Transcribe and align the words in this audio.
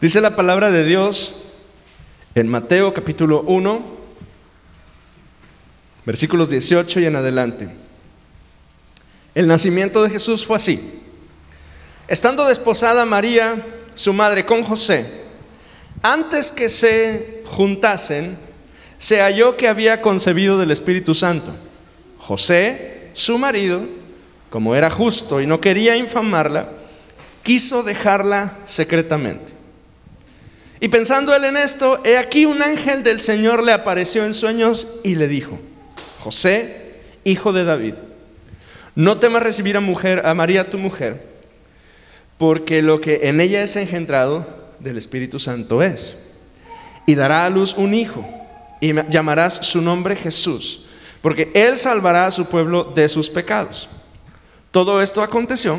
Dice 0.00 0.22
la 0.22 0.34
palabra 0.34 0.70
de 0.70 0.82
Dios 0.82 1.42
en 2.34 2.48
Mateo 2.48 2.94
capítulo 2.94 3.42
1, 3.42 3.82
versículos 6.06 6.48
18 6.48 7.00
y 7.00 7.04
en 7.04 7.16
adelante. 7.16 7.68
El 9.34 9.46
nacimiento 9.46 10.02
de 10.02 10.08
Jesús 10.08 10.46
fue 10.46 10.56
así. 10.56 11.02
Estando 12.08 12.46
desposada 12.46 13.04
María, 13.04 13.56
su 13.94 14.14
madre, 14.14 14.46
con 14.46 14.62
José, 14.62 15.04
antes 16.00 16.50
que 16.50 16.70
se 16.70 17.42
juntasen, 17.44 18.38
se 18.96 19.20
halló 19.20 19.58
que 19.58 19.68
había 19.68 20.00
concebido 20.00 20.56
del 20.58 20.70
Espíritu 20.70 21.14
Santo. 21.14 21.52
José, 22.16 23.10
su 23.12 23.36
marido, 23.36 23.82
como 24.48 24.74
era 24.74 24.88
justo 24.88 25.42
y 25.42 25.46
no 25.46 25.60
quería 25.60 25.94
infamarla, 25.94 26.70
quiso 27.42 27.82
dejarla 27.82 28.56
secretamente. 28.64 29.59
Y 30.80 30.88
pensando 30.88 31.36
él 31.36 31.44
en 31.44 31.58
esto, 31.58 32.00
he 32.04 32.16
aquí 32.16 32.46
un 32.46 32.62
ángel 32.62 33.04
del 33.04 33.20
Señor 33.20 33.62
le 33.62 33.72
apareció 33.72 34.24
en 34.24 34.32
sueños 34.32 35.00
y 35.04 35.14
le 35.14 35.28
dijo, 35.28 35.58
José, 36.20 36.94
hijo 37.22 37.52
de 37.52 37.64
David, 37.64 37.94
no 38.94 39.18
temas 39.18 39.42
recibir 39.42 39.76
a 39.76 39.80
a 39.80 40.34
María 40.34 40.70
tu 40.70 40.78
mujer, 40.78 41.22
porque 42.38 42.80
lo 42.80 43.00
que 43.00 43.28
en 43.28 43.42
ella 43.42 43.62
es 43.62 43.76
engendrado 43.76 44.46
del 44.78 44.96
Espíritu 44.96 45.38
Santo 45.38 45.82
es. 45.82 46.28
Y 47.06 47.14
dará 47.14 47.44
a 47.44 47.50
luz 47.50 47.74
un 47.76 47.92
hijo, 47.92 48.26
y 48.80 48.94
llamarás 49.10 49.54
su 49.54 49.82
nombre 49.82 50.16
Jesús, 50.16 50.86
porque 51.20 51.50
él 51.54 51.76
salvará 51.76 52.26
a 52.26 52.30
su 52.30 52.46
pueblo 52.46 52.84
de 52.94 53.08
sus 53.10 53.28
pecados. 53.28 53.88
Todo 54.70 55.02
esto 55.02 55.22
aconteció 55.22 55.78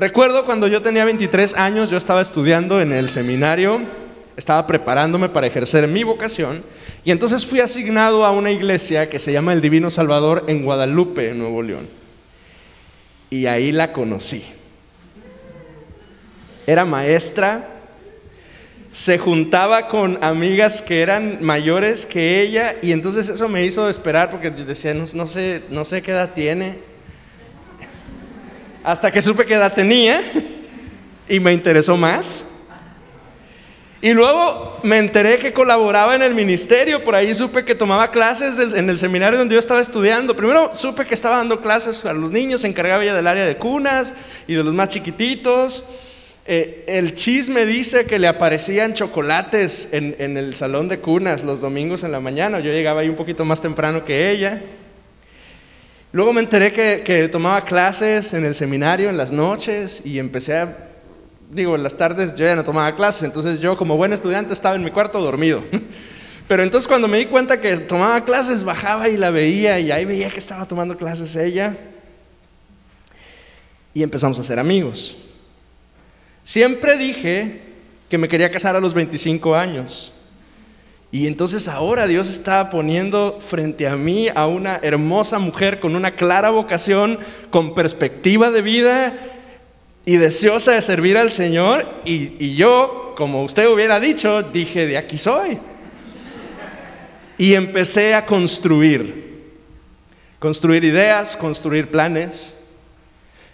Recuerdo 0.00 0.46
cuando 0.46 0.66
yo 0.66 0.80
tenía 0.80 1.04
23 1.04 1.58
años, 1.58 1.90
yo 1.90 1.98
estaba 1.98 2.22
estudiando 2.22 2.80
en 2.80 2.90
el 2.90 3.10
seminario, 3.10 3.82
estaba 4.34 4.66
preparándome 4.66 5.28
para 5.28 5.46
ejercer 5.46 5.86
mi 5.88 6.04
vocación 6.04 6.62
y 7.04 7.10
entonces 7.10 7.44
fui 7.44 7.60
asignado 7.60 8.24
a 8.24 8.30
una 8.30 8.50
iglesia 8.50 9.10
que 9.10 9.18
se 9.18 9.30
llama 9.30 9.52
el 9.52 9.60
Divino 9.60 9.90
Salvador 9.90 10.44
en 10.46 10.64
Guadalupe, 10.64 11.34
Nuevo 11.34 11.62
León. 11.62 11.86
Y 13.28 13.44
ahí 13.44 13.72
la 13.72 13.92
conocí. 13.92 14.42
Era 16.66 16.86
maestra, 16.86 17.68
se 18.94 19.18
juntaba 19.18 19.86
con 19.88 20.18
amigas 20.24 20.80
que 20.80 21.02
eran 21.02 21.40
mayores 21.42 22.06
que 22.06 22.40
ella 22.40 22.74
y 22.80 22.92
entonces 22.92 23.28
eso 23.28 23.50
me 23.50 23.66
hizo 23.66 23.90
esperar 23.90 24.30
porque 24.30 24.50
decía, 24.50 24.94
no, 24.94 25.26
sé, 25.26 25.60
no 25.68 25.84
sé 25.84 26.00
qué 26.00 26.12
edad 26.12 26.32
tiene 26.32 26.89
hasta 28.82 29.10
que 29.10 29.22
supe 29.22 29.44
qué 29.44 29.54
edad 29.54 29.72
tenía 29.74 30.20
y 31.28 31.40
me 31.40 31.52
interesó 31.52 31.96
más. 31.96 32.46
Y 34.02 34.14
luego 34.14 34.78
me 34.82 34.96
enteré 34.96 35.36
que 35.36 35.52
colaboraba 35.52 36.14
en 36.14 36.22
el 36.22 36.34
ministerio, 36.34 37.04
por 37.04 37.14
ahí 37.14 37.34
supe 37.34 37.66
que 37.66 37.74
tomaba 37.74 38.10
clases 38.10 38.72
en 38.74 38.88
el 38.88 38.98
seminario 38.98 39.38
donde 39.38 39.54
yo 39.54 39.58
estaba 39.58 39.80
estudiando. 39.80 40.34
Primero 40.34 40.70
supe 40.74 41.04
que 41.04 41.12
estaba 41.12 41.36
dando 41.36 41.60
clases 41.60 42.06
a 42.06 42.14
los 42.14 42.30
niños, 42.30 42.62
se 42.62 42.68
encargaba 42.68 43.02
ella 43.02 43.14
del 43.14 43.26
área 43.26 43.44
de 43.44 43.58
cunas 43.58 44.14
y 44.48 44.54
de 44.54 44.64
los 44.64 44.72
más 44.72 44.88
chiquititos. 44.88 45.90
Eh, 46.46 46.84
el 46.88 47.14
chisme 47.14 47.66
dice 47.66 48.06
que 48.06 48.18
le 48.18 48.26
aparecían 48.26 48.94
chocolates 48.94 49.92
en, 49.92 50.16
en 50.18 50.38
el 50.38 50.54
salón 50.54 50.88
de 50.88 50.98
cunas 50.98 51.44
los 51.44 51.60
domingos 51.60 52.02
en 52.02 52.12
la 52.12 52.20
mañana. 52.20 52.58
Yo 52.58 52.72
llegaba 52.72 53.02
ahí 53.02 53.10
un 53.10 53.16
poquito 53.16 53.44
más 53.44 53.60
temprano 53.60 54.06
que 54.06 54.30
ella. 54.30 54.62
Luego 56.12 56.32
me 56.32 56.40
enteré 56.40 56.72
que, 56.72 57.28
tomaba 57.30 57.64
clases 57.64 58.34
en 58.34 58.44
el 58.44 58.54
seminario 58.54 59.10
en 59.10 59.16
las 59.16 59.32
noches 59.32 60.04
y 60.04 60.18
empecé 60.18 60.56
a, 60.56 60.76
digo, 61.50 61.76
en 61.76 61.84
las 61.84 61.96
tardes 61.96 62.34
yo 62.34 62.44
ya 62.44 62.56
no 62.56 62.64
tomaba 62.64 62.96
clases, 62.96 63.22
entonces 63.22 63.60
yo 63.60 63.76
como 63.76 63.96
buen 63.96 64.12
estudiante 64.12 64.52
estaba 64.52 64.74
en 64.74 64.82
mi 64.82 64.90
cuarto 64.90 65.20
dormido. 65.20 65.62
Pero 66.48 66.64
entonces 66.64 66.88
cuando 66.88 67.06
me 67.06 67.18
di 67.18 67.26
cuenta 67.26 67.60
que 67.60 67.76
tomaba 67.76 68.24
clases, 68.24 68.64
bajaba 68.64 69.08
y 69.08 69.16
la 69.16 69.30
veía 69.30 69.78
y 69.78 69.92
ahí 69.92 70.04
veía 70.04 70.30
que 70.30 70.40
estaba 70.40 70.66
tomando 70.66 70.96
clases 70.96 71.36
ella. 71.36 71.76
Y 73.94 74.02
empezamos 74.02 74.36
a 74.40 74.42
ser 74.42 74.58
amigos. 74.58 75.16
Siempre 76.42 76.96
dije 76.96 77.60
que 78.08 78.18
me 78.18 78.26
quería 78.26 78.50
casar 78.50 78.74
a 78.74 78.80
los 78.80 78.94
25 78.94 79.54
años. 79.54 80.12
Y 81.12 81.26
entonces 81.26 81.66
ahora 81.66 82.06
Dios 82.06 82.28
está 82.28 82.70
poniendo 82.70 83.40
frente 83.44 83.88
a 83.88 83.96
mí 83.96 84.28
a 84.32 84.46
una 84.46 84.78
hermosa 84.82 85.40
mujer 85.40 85.80
con 85.80 85.96
una 85.96 86.12
clara 86.12 86.50
vocación, 86.50 87.18
con 87.50 87.74
perspectiva 87.74 88.50
de 88.50 88.62
vida 88.62 89.12
y 90.04 90.18
deseosa 90.18 90.72
de 90.72 90.82
servir 90.82 91.16
al 91.16 91.32
Señor. 91.32 91.84
Y, 92.04 92.54
yo, 92.54 93.14
como 93.16 93.42
usted 93.42 93.68
hubiera 93.68 93.98
dicho, 93.98 94.42
dije, 94.42 94.86
de 94.86 94.98
aquí 94.98 95.18
soy. 95.18 95.58
Y 97.38 97.54
empecé 97.54 98.14
a 98.14 98.24
construir, 98.24 99.48
construir 100.38 100.84
ideas, 100.84 101.36
construir 101.36 101.88
planes. 101.88 102.76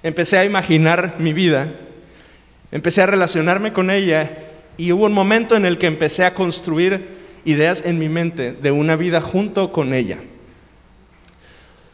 Empecé 0.03 0.37
a 0.37 0.45
imaginar 0.45 1.15
mi 1.19 1.33
vida, 1.33 1.73
empecé 2.71 3.01
a 3.01 3.07
relacionarme 3.07 3.73
con 3.73 3.91
ella 3.91 4.31
y 4.77 4.93
hubo 4.93 5.07
un 5.07 5.15
momento 5.15 5.57
en 5.57 5.65
el 5.65 5.79
que 5.79 5.87
empecé 5.87 6.25
a 6.25 6.35
construir 6.35 7.16
ideas 7.47 7.87
en 7.87 7.99
mi 7.99 8.11
mente 8.11 8.53
de 8.53 8.73
una 8.73 8.97
vida 8.97 9.23
junto 9.23 9.73
con 9.73 9.95
ella. 9.95 10.19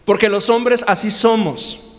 Porque 0.05 0.29
los 0.29 0.49
hombres 0.49 0.85
así 0.89 1.11
somos. 1.11 1.93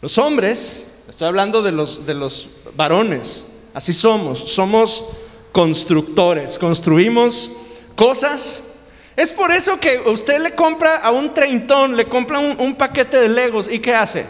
Los 0.00 0.18
hombres, 0.18 1.04
estoy 1.08 1.26
hablando 1.26 1.62
de 1.62 1.72
los, 1.72 2.06
de 2.06 2.14
los 2.14 2.50
varones, 2.76 3.46
así 3.72 3.92
somos. 3.92 4.38
Somos 4.52 5.16
constructores, 5.50 6.58
construimos 6.58 7.62
cosas. 7.96 8.74
Es 9.16 9.32
por 9.32 9.50
eso 9.50 9.80
que 9.80 10.00
usted 10.06 10.40
le 10.40 10.54
compra 10.54 10.96
a 10.96 11.10
un 11.10 11.32
treintón, 11.32 11.96
le 11.96 12.04
compra 12.04 12.38
un, 12.38 12.74
paquete 12.74 13.16
de 13.16 13.28
legos 13.28 13.70
y 13.70 13.78
¿qué 13.78 13.94
hace? 13.94 14.26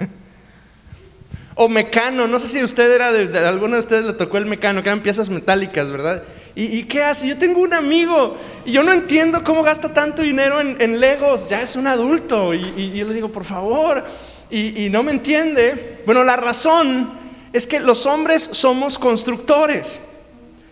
o 1.54 1.68
mecano, 1.68 2.26
no 2.26 2.38
sé 2.38 2.48
si 2.48 2.62
usted 2.62 2.92
era 2.92 3.12
de, 3.12 3.28
de 3.28 3.38
alguno 3.38 3.74
de 3.74 3.80
ustedes 3.80 4.04
le 4.04 4.12
tocó 4.12 4.36
el 4.36 4.46
mecano, 4.46 4.82
que 4.82 4.88
eran 4.88 5.02
piezas 5.02 5.30
metálicas, 5.30 5.88
¿verdad? 5.90 6.22
¿Y, 6.58 6.84
qué 6.84 7.02
hace? 7.02 7.28
Yo 7.28 7.36
tengo 7.36 7.60
un 7.60 7.74
amigo 7.74 8.34
y 8.64 8.72
yo 8.72 8.82
no 8.82 8.90
entiendo 8.90 9.44
cómo 9.44 9.62
gasta 9.62 9.92
tanto 9.92 10.22
dinero 10.22 10.58
en, 10.58 11.00
Legos, 11.00 11.50
ya 11.50 11.60
es 11.60 11.76
un 11.76 11.86
adulto. 11.86 12.54
Y, 12.54 12.92
yo 12.94 13.06
le 13.06 13.12
digo, 13.12 13.28
por 13.28 13.44
favor, 13.44 14.02
y, 14.50 14.88
no 14.90 15.02
me 15.02 15.12
entiende. 15.12 16.02
Bueno, 16.06 16.24
la 16.24 16.36
razón 16.36 17.10
es 17.52 17.66
que 17.66 17.78
los 17.78 18.06
hombres 18.06 18.42
somos 18.42 18.96
constructores. 18.96 20.00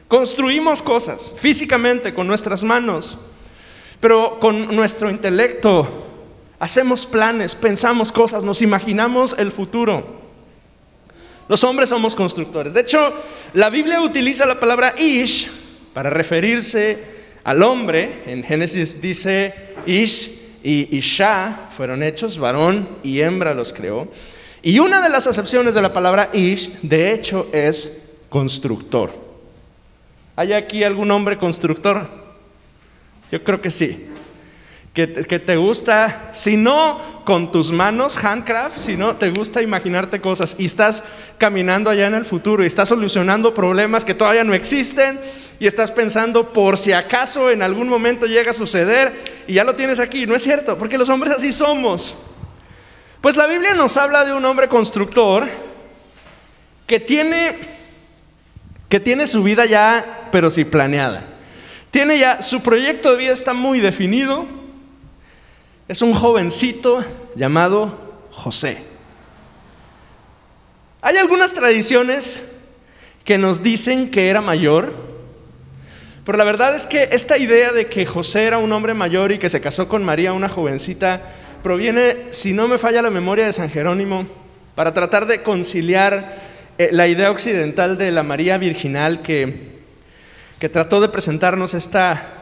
Construimos 0.09 0.81
cosas 0.81 1.34
físicamente 1.39 2.15
con 2.15 2.27
nuestras 2.27 2.62
manos, 2.62 3.19
pero 4.01 4.41
con 4.41 4.75
nuestro 4.75 5.11
intelecto 5.11 5.87
hacemos 6.59 7.05
planes, 7.05 7.55
pensamos 7.55 8.11
cosas, 8.11 8.43
nos 8.43 8.62
imaginamos 8.62 9.39
el 9.39 9.53
futuro. 9.53 10.25
Los 11.47 11.62
hombres 11.62 11.91
somos 11.91 12.16
constructores. 12.16 12.72
De 12.72 12.81
hecho, 12.81 13.12
la 13.53 13.69
Biblia 13.69 14.01
utiliza 14.01 14.47
la 14.47 14.59
palabra 14.59 14.95
ish 14.97 15.64
para 15.95 16.11
referirse 16.11 16.99
al 17.45 17.63
hombre, 17.63 18.23
en 18.27 18.43
Génesis 18.43 19.01
dice 19.01 19.55
Ish 19.87 20.61
y 20.63 20.97
Isha 20.97 21.71
fueron 21.75 22.03
hechos, 22.03 22.39
varón 22.39 22.89
y 23.03 23.21
hembra 23.21 23.55
los 23.55 23.73
creó. 23.73 24.09
Y 24.63 24.79
una 24.81 25.01
de 25.01 25.11
las 25.11 25.27
acepciones 25.27 25.75
de 25.75 25.83
la 25.83 25.93
palabra 25.93 26.31
Ish, 26.33 26.81
de 26.83 27.13
hecho, 27.13 27.49
es 27.53 28.23
constructor. 28.29 29.13
¿Hay 30.37 30.53
aquí 30.53 30.83
algún 30.83 31.11
hombre 31.11 31.39
constructor? 31.39 32.09
Yo 33.31 33.45
creo 33.45 33.61
que 33.61 33.71
sí 33.71 34.11
que, 34.95 35.07
te 35.41 35.57
gusta, 35.57 36.31
si 36.33 36.57
no 36.57 37.01
con 37.25 37.51
tus 37.51 37.73
manos, 37.73 38.17
handcraft, 38.17 38.79
si 38.79 38.97
no 38.97 39.17
te 39.17 39.31
gusta 39.31 39.61
imaginarte 39.61 40.21
cosas 40.21 40.55
y 40.61 40.67
estás 40.67 41.03
caminando 41.37 41.91
allá 41.91 42.07
en 42.07 42.15
el 42.15 42.25
futuro 42.25 42.63
y 42.63 42.69
estás 42.69 42.91
solucionando 42.91 43.55
problemas 43.55 44.05
que 44.05 44.15
todavía 44.15 44.45
no 44.45 44.55
existen 44.55 45.19
y 45.65 45.66
estás 45.66 45.91
pensando 45.91 46.53
por 46.53 46.77
si 46.77 46.93
acaso 46.93 47.51
en 47.51 47.63
algún 47.63 47.89
momento 47.89 48.27
llega 48.27 48.51
a 48.51 48.53
suceder 48.53 49.11
y 49.47 49.55
ya 49.55 49.65
lo 49.65 49.75
tienes 49.75 49.99
aquí. 49.99 50.27
No 50.27 50.34
es 50.34 50.43
cierto, 50.43 50.77
porque 50.77 50.99
los 50.99 51.09
hombres 51.09 51.33
así 51.33 51.55
somos. 51.55 52.33
Pues 53.22 53.34
la 53.34 53.47
Biblia 53.47 53.72
nos 53.72 53.97
habla 53.97 54.27
de 54.27 54.34
un 54.34 54.45
hombre 54.45 54.69
constructor 54.69 55.49
que 56.87 57.01
tiene 57.01 57.57
que 58.91 59.01
tiene 59.01 59.27
su 59.27 59.43
vida 59.43 59.65
ya, 59.65 60.28
pero 60.31 60.51
sí 60.51 60.66
planeada. 60.66 61.25
Tiene 61.91 62.19
ya, 62.19 62.43
su 62.43 62.63
proyecto 62.63 63.13
de 63.13 63.17
vida 63.17 63.33
está 63.33 63.55
muy 63.55 63.81
definido. 63.81 64.45
Es 65.89 66.03
un 66.03 66.13
jovencito 66.13 67.03
llamado 67.37 68.19
José. 68.31 68.87
Hay 71.01 71.17
algunas 71.17 71.55
tradiciones 71.55 72.81
que 73.25 73.39
nos 73.39 73.63
dicen 73.63 74.10
que 74.10 74.28
era 74.28 74.43
mayor, 74.43 75.03
pero 76.24 76.38
la 76.38 76.44
verdad 76.44 76.74
es 76.74 76.86
que 76.86 77.09
esta 77.12 77.36
idea 77.36 77.72
de 77.72 77.86
que 77.86 78.06
José 78.06 78.44
era 78.47 78.59
un 78.59 78.72
hombre 78.72 78.94
mayor 78.94 79.32
y 79.32 79.38
que 79.38 79.50
se 79.50 79.60
casó 79.60 79.88
con 79.88 80.04
María, 80.04 80.32
una 80.32 80.48
jovencita, 80.48 81.21
proviene, 81.62 82.16
si 82.30 82.53
no 82.53 82.66
me 82.66 82.78
falla 82.78 83.03
la 83.03 83.10
memoria, 83.10 83.47
de 83.47 83.53
San 83.53 83.71
Jerónimo, 83.71 84.26
para 84.74 84.94
tratar 84.94 85.26
de 85.26 85.42
conciliar 85.42 86.36
eh, 86.78 86.88
la 86.92 87.09
idea 87.09 87.30
occidental 87.30 87.98
de 87.98 88.10
la 88.10 88.22
María 88.22 88.59
Virginal 88.59 89.22
que, 89.22 89.74
que 90.59 90.68
trató 90.68 91.00
de 91.00 91.09
presentarnos 91.09 91.74
esta, 91.74 92.34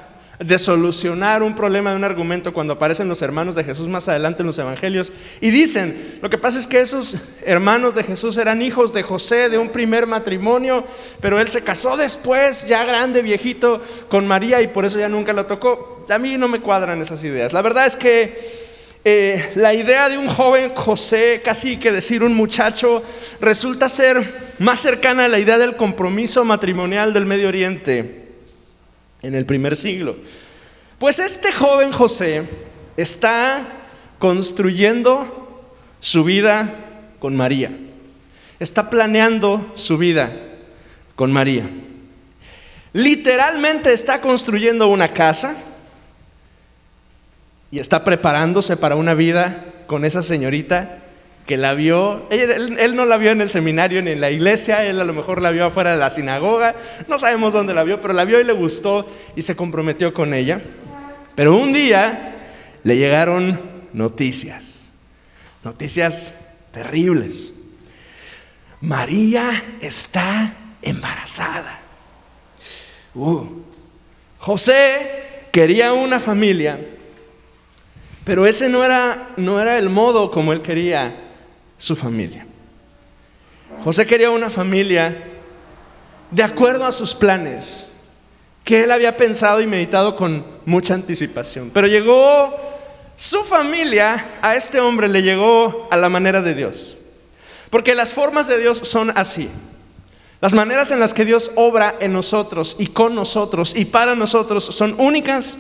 de 0.45 0.59
solucionar 0.59 1.43
un 1.43 1.55
problema 1.55 1.91
de 1.91 1.97
un 1.97 2.05
argumento 2.05 2.53
cuando 2.53 2.75
aparecen 2.75 3.09
los 3.09 3.23
hermanos 3.23 3.55
de 3.55 3.65
Jesús 3.65 3.89
más 3.89 4.09
adelante 4.09 4.43
en 4.43 4.47
los 4.47 4.59
evangelios. 4.59 5.13
Y 5.41 5.51
dicen, 5.51 5.95
lo 6.21 6.31
que 6.31 6.39
pasa 6.39 6.59
es 6.59 6.67
que 6.67 6.81
esos 6.81 7.17
hermanos 7.45 7.95
de 7.95 8.03
Jesús 8.03 8.37
eran 8.39 8.63
hijos 8.63 8.93
de 8.93 9.03
José 9.03 9.49
de 9.49 9.59
un 9.59 9.69
primer 9.69 10.07
matrimonio, 10.07 10.85
pero 11.21 11.41
él 11.41 11.49
se 11.49 11.63
casó 11.63 11.97
después, 11.97 12.67
ya 12.67 12.85
grande, 12.85 13.23
viejito, 13.23 13.81
con 14.09 14.27
María 14.27 14.61
y 14.63 14.69
por 14.69 14.85
eso 14.85 14.99
ya 14.99 15.09
nunca 15.09 15.33
lo 15.33 15.47
tocó. 15.47 16.05
A 16.09 16.19
mí 16.19 16.37
no 16.37 16.49
me 16.49 16.61
cuadran 16.61 17.01
esas 17.01 17.23
ideas. 17.25 17.53
La 17.53 17.63
verdad 17.63 17.87
es 17.87 17.97
que 17.97 18.63
eh, 19.05 19.53
la 19.55 19.75
idea 19.75 20.09
de 20.09 20.19
un 20.19 20.29
joven 20.29 20.73
José, 20.75 21.41
casi 21.45 21.77
que 21.77 21.93
decir 21.93 22.23
un 22.23 22.35
muchacho, 22.35 23.03
resulta 23.41 23.89
ser 23.89 24.53
más 24.59 24.81
cercana 24.81 25.27
a 25.27 25.29
la 25.29 25.39
idea 25.39 25.59
del 25.59 25.77
compromiso 25.77 26.45
matrimonial 26.45 27.13
del 27.13 27.27
Medio 27.27 27.49
Oriente 27.49 28.22
en 29.23 29.35
el 29.35 29.47
primer 29.47 29.77
siglo. 29.77 30.17
Pues 30.99 31.19
este 31.19 31.53
joven 31.53 31.93
José 31.93 32.43
está 32.97 33.67
construyendo 34.19 35.65
su 36.01 36.25
vida 36.25 36.75
con 37.19 37.37
María. 37.37 37.71
Está 38.61 38.91
planeando 38.91 39.73
su 39.75 39.99
vida 39.99 40.31
con 41.17 41.33
María. 41.33 41.69
Literalmente 42.93 43.93
está 43.93 44.21
construyendo 44.21 44.89
una 44.89 45.09
casa 45.09 45.57
y 47.71 47.79
está 47.79 48.05
preparándose 48.05 48.77
para 48.77 48.97
una 48.97 49.15
vida 49.15 49.65
con 49.87 50.05
esa 50.05 50.23
señorita 50.23 51.02
que 51.47 51.57
la 51.57 51.75
vio, 51.75 52.27
él, 52.31 52.95
no 52.95 53.05
la 53.05 53.17
vio 53.17 53.31
en 53.31 53.41
el 53.41 53.51
seminario 53.51 54.01
ni 54.03 54.13
en 54.13 54.21
la 54.21 54.31
iglesia, 54.31 54.85
él 54.85 55.01
a 55.01 55.05
lo 55.05 55.13
mejor 55.13 55.43
la 55.43 55.51
vio 55.51 55.67
afuera 55.67 55.93
de 55.93 55.97
la 55.97 56.11
sinagoga, 56.11 56.75
no 57.09 57.19
sabemos 57.19 57.53
dónde 57.53 57.75
la 57.75 57.85
vio, 57.85 58.01
pero 58.01 58.15
la 58.15 58.25
vio 58.25 58.41
y 58.41 58.45
le 58.45 58.53
gustó 58.53 59.09
y 59.35 59.43
se 59.43 59.57
comprometió 59.57 60.15
con 60.15 60.35
ella. 60.35 60.61
Pero 61.35 61.57
un 61.57 61.73
día 61.73 62.37
le 62.85 62.97
llegaron 62.97 63.61
noticias, 63.93 64.93
noticias 65.65 66.67
terribles. 66.73 67.55
María 68.81 69.63
está 69.81 70.53
embarazada. 70.81 71.81
Uh, 73.15 73.45
José 74.39 75.49
quería 75.53 75.93
una 75.93 76.19
familia 76.19 76.79
pero 78.25 78.47
ese 78.47 78.69
no 78.69 78.85
era, 78.85 79.31
no 79.37 79.61
era 79.61 79.79
el 79.79 79.89
modo 79.89 80.31
como 80.31 80.53
él 80.53 80.63
quería 80.63 81.13
su 81.83 81.97
familia. 81.97 82.47
José 83.83 84.07
quería 84.07 84.31
una 84.31 84.51
familia 84.51 85.21
de 86.31 86.45
acuerdo 86.45 86.87
a 86.87 86.93
sus 86.93 87.13
planes, 87.13 87.89
que 88.63 88.85
él 88.85 88.93
había 88.93 89.17
pensado 89.17 89.61
y 89.61 89.67
meditado 89.67 90.15
con 90.15 90.47
mucha 90.65 90.95
anticipación. 90.95 91.73
Pero 91.75 91.89
llegó 91.89 92.57
su 93.17 93.43
familia, 93.43 94.25
a 94.43 94.55
este 94.55 94.79
hombre 94.79 95.09
le 95.09 95.25
llegó 95.25 95.89
a 95.91 95.97
la 95.97 96.09
manera 96.09 96.41
de 96.41 96.55
Dios. 96.55 96.99
Porque 97.69 97.97
las 97.97 98.13
formas 98.13 98.47
de 98.47 98.61
Dios 98.61 98.79
son 98.79 99.11
así. 99.17 99.51
Las 100.41 100.55
maneras 100.55 100.93
en 100.93 101.01
las 101.01 101.13
que 101.13 101.25
Dios 101.25 101.51
obra 101.57 101.97
en 101.99 102.13
nosotros 102.13 102.77
y 102.79 102.87
con 102.87 103.17
nosotros 103.17 103.75
y 103.75 103.87
para 103.87 104.15
nosotros 104.15 104.63
son 104.65 104.95
únicas 104.99 105.57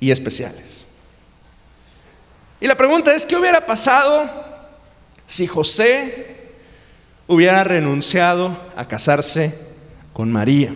y 0.00 0.10
especiales. 0.10 0.86
Y 2.60 2.66
la 2.66 2.76
pregunta 2.76 3.14
es, 3.14 3.24
¿qué 3.24 3.36
hubiera 3.36 3.64
pasado 3.64 4.49
si 5.30 5.46
José 5.46 6.26
hubiera 7.28 7.62
renunciado 7.62 8.56
a 8.74 8.88
casarse 8.88 9.56
con 10.12 10.32
María? 10.32 10.74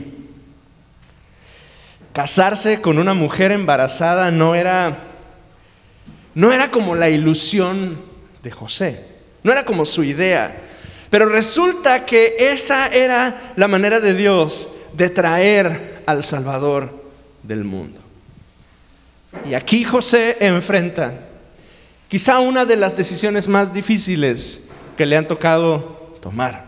Casarse 2.13 2.81
con 2.81 2.99
una 2.99 3.15
mujer 3.15 3.51
embarazada 3.51 4.31
no 4.31 4.55
era 4.55 4.97
no 6.37 6.53
era 6.53 6.71
como 6.71 6.95
la 6.95 7.11
ilusión 7.11 7.99
de 8.45 8.53
José, 8.53 9.05
no 9.43 9.51
era 9.51 9.65
como 9.65 9.85
su 9.85 10.05
idea, 10.05 10.55
pero 11.11 11.27
resulta 11.27 12.07
que 12.07 12.37
esa 12.39 12.87
era 12.95 13.53
la 13.57 13.67
manera 13.67 13.99
de 13.99 14.15
Dios 14.15 14.77
de 14.93 15.11
traer 15.11 16.03
al 16.07 16.23
Salvador 16.23 17.03
del 17.43 17.65
mundo. 17.65 18.01
Y 19.51 19.55
aquí 19.55 19.83
José 19.83 20.37
enfrenta 20.39 21.24
Quizá 22.15 22.39
una 22.39 22.65
de 22.65 22.77
las 22.77 22.97
decisiones 22.97 23.49
más 23.49 23.73
difíciles 23.75 24.71
que 24.97 25.05
le 25.05 25.17
han 25.17 25.27
tocado 25.27 25.81
tomar. 26.23 26.65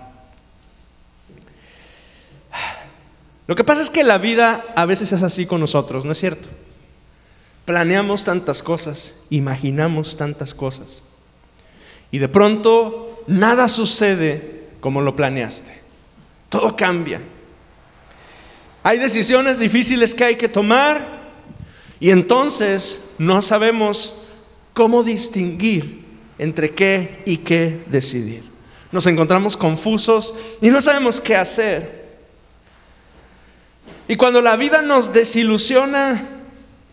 Lo 3.46 3.54
que 3.54 3.62
pasa 3.62 3.80
es 3.80 3.88
que 3.88 4.02
la 4.02 4.18
vida 4.18 4.64
a 4.74 4.86
veces 4.86 5.12
es 5.12 5.22
así 5.22 5.46
con 5.46 5.60
nosotros, 5.60 6.04
¿no 6.04 6.10
es 6.10 6.18
cierto? 6.18 6.48
Planeamos 7.64 8.24
tantas 8.24 8.60
cosas, 8.60 9.26
imaginamos 9.30 10.16
tantas 10.16 10.52
cosas. 10.52 11.04
Y 12.10 12.18
de 12.18 12.28
pronto 12.28 13.22
nada 13.28 13.68
sucede 13.68 14.66
como 14.80 15.00
lo 15.00 15.14
planeaste. 15.14 15.80
Todo 16.48 16.74
cambia. 16.74 17.20
Hay 18.82 18.98
decisiones 18.98 19.60
difíciles 19.60 20.12
que 20.12 20.24
hay 20.24 20.34
que 20.34 20.48
tomar 20.48 21.06
y 22.00 22.10
entonces 22.10 23.14
no 23.20 23.40
sabemos 23.42 24.25
cómo 24.76 25.02
distinguir 25.02 26.04
entre 26.36 26.74
qué 26.74 27.22
y 27.24 27.38
qué 27.38 27.82
decidir. 27.86 28.44
Nos 28.92 29.06
encontramos 29.06 29.56
confusos 29.56 30.34
y 30.60 30.68
no 30.68 30.82
sabemos 30.82 31.18
qué 31.18 31.34
hacer. 31.34 32.04
Y 34.06 34.16
cuando 34.16 34.42
la 34.42 34.54
vida 34.54 34.82
nos 34.82 35.14
desilusiona, 35.14 36.22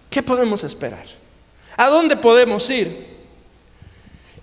¿qué 0.10 0.24
podemos 0.24 0.64
esperar? 0.64 1.04
¿A 1.76 1.88
dónde 1.88 2.16
podemos 2.16 2.70
ir? 2.70 3.06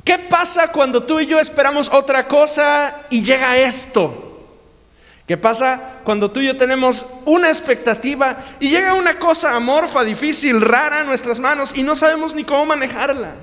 ¿Qué 0.04 0.18
pasa 0.18 0.70
cuando 0.70 1.02
tú 1.02 1.18
y 1.18 1.26
yo 1.26 1.40
esperamos 1.40 1.88
otra 1.88 2.28
cosa 2.28 3.06
y 3.08 3.22
llega 3.22 3.56
esto? 3.56 4.29
¿Qué 5.30 5.36
pasa 5.36 6.00
cuando 6.02 6.28
tú 6.28 6.40
y 6.40 6.46
yo 6.46 6.56
tenemos 6.56 7.22
una 7.24 7.50
expectativa 7.50 8.36
y 8.58 8.68
llega 8.68 8.94
una 8.94 9.16
cosa 9.16 9.54
amorfa, 9.54 10.02
difícil, 10.02 10.60
rara 10.60 11.02
a 11.02 11.04
nuestras 11.04 11.38
manos 11.38 11.72
y 11.76 11.84
no 11.84 11.94
sabemos 11.94 12.34
ni 12.34 12.42
cómo 12.42 12.66
manejarla? 12.66 13.34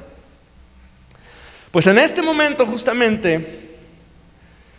Pues 1.72 1.88
en 1.88 1.98
este 1.98 2.22
momento 2.22 2.66
justamente 2.66 3.78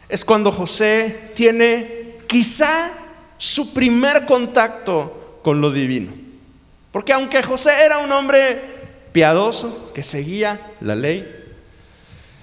es 0.07 0.23
cuando 0.23 0.53
José 0.53 1.33
tiene 1.35 2.19
quizá 2.27 2.91
su 3.39 3.73
primer 3.73 4.27
contacto 4.27 5.41
con 5.43 5.63
lo 5.63 5.71
divino. 5.71 6.13
Porque 6.93 7.15
aunque 7.15 7.43
José 7.43 7.71
era 7.87 7.97
un 7.97 8.13
hombre 8.13 8.61
piadoso, 9.13 9.95
que 9.95 10.03
seguía 10.03 10.61
la 10.83 10.95
ley, 10.95 11.38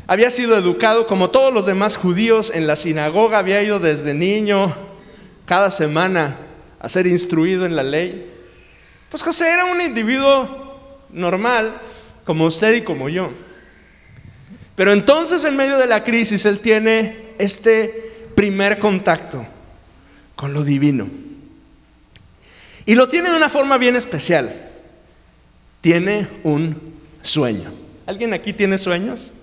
había 0.07 0.29
sido 0.29 0.57
educado 0.57 1.07
como 1.07 1.29
todos 1.29 1.53
los 1.53 1.65
demás 1.65 1.97
judíos 1.97 2.51
en 2.53 2.67
la 2.67 2.75
sinagoga, 2.75 3.39
había 3.39 3.61
ido 3.63 3.79
desde 3.79 4.13
niño 4.13 4.75
cada 5.45 5.71
semana 5.71 6.37
a 6.79 6.89
ser 6.89 7.07
instruido 7.07 7.65
en 7.65 7.75
la 7.75 7.83
ley. 7.83 8.31
Pues 9.09 9.23
José 9.23 9.51
era 9.51 9.65
un 9.65 9.81
individuo 9.81 10.99
normal, 11.11 11.73
como 12.23 12.45
usted 12.45 12.75
y 12.75 12.81
como 12.81 13.09
yo. 13.09 13.31
Pero 14.75 14.91
entonces 14.91 15.43
en 15.45 15.55
medio 15.55 15.77
de 15.77 15.87
la 15.87 16.03
crisis 16.03 16.45
él 16.45 16.59
tiene 16.59 17.33
este 17.39 18.27
primer 18.35 18.79
contacto 18.79 19.45
con 20.35 20.53
lo 20.53 20.63
divino. 20.63 21.07
Y 22.85 22.93
lo 22.95 23.09
tiene 23.09 23.31
de 23.31 23.37
una 23.37 23.49
forma 23.49 23.77
bien 23.77 23.95
especial. 23.95 24.53
Tiene 25.81 26.27
un 26.43 26.75
sueño. 27.21 27.71
¿Alguien 28.05 28.33
aquí 28.33 28.53
tiene 28.53 28.77
sueños? 28.77 29.34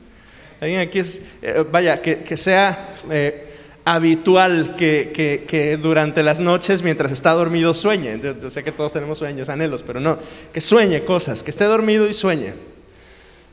Alguien 0.63 0.79
aquí 0.79 1.01
es, 1.01 1.31
eh, 1.43 1.65
vaya, 1.73 2.01
que, 2.01 2.37
sea 2.37 2.95
eh, 3.11 3.49
habitual 3.85 4.77
que, 4.77 5.77
durante 5.83 6.23
las 6.23 6.39
noches, 6.39 6.85
mientras 6.85 7.11
está 7.11 7.33
dormido, 7.33 7.75
sueñe. 7.75 8.21
Yo, 8.23 8.49
sé 8.49 8.63
que 8.63 8.71
todos 8.71 8.93
tenemos 8.93 9.19
sueños, 9.19 9.49
anhelos, 9.49 9.83
pero 9.83 9.99
no, 9.99 10.17
que 10.53 10.61
sueñe 10.61 11.03
cosas, 11.03 11.43
que 11.43 11.51
esté 11.51 11.65
dormido 11.65 12.09
y 12.09 12.15
sueñe. 12.15 12.55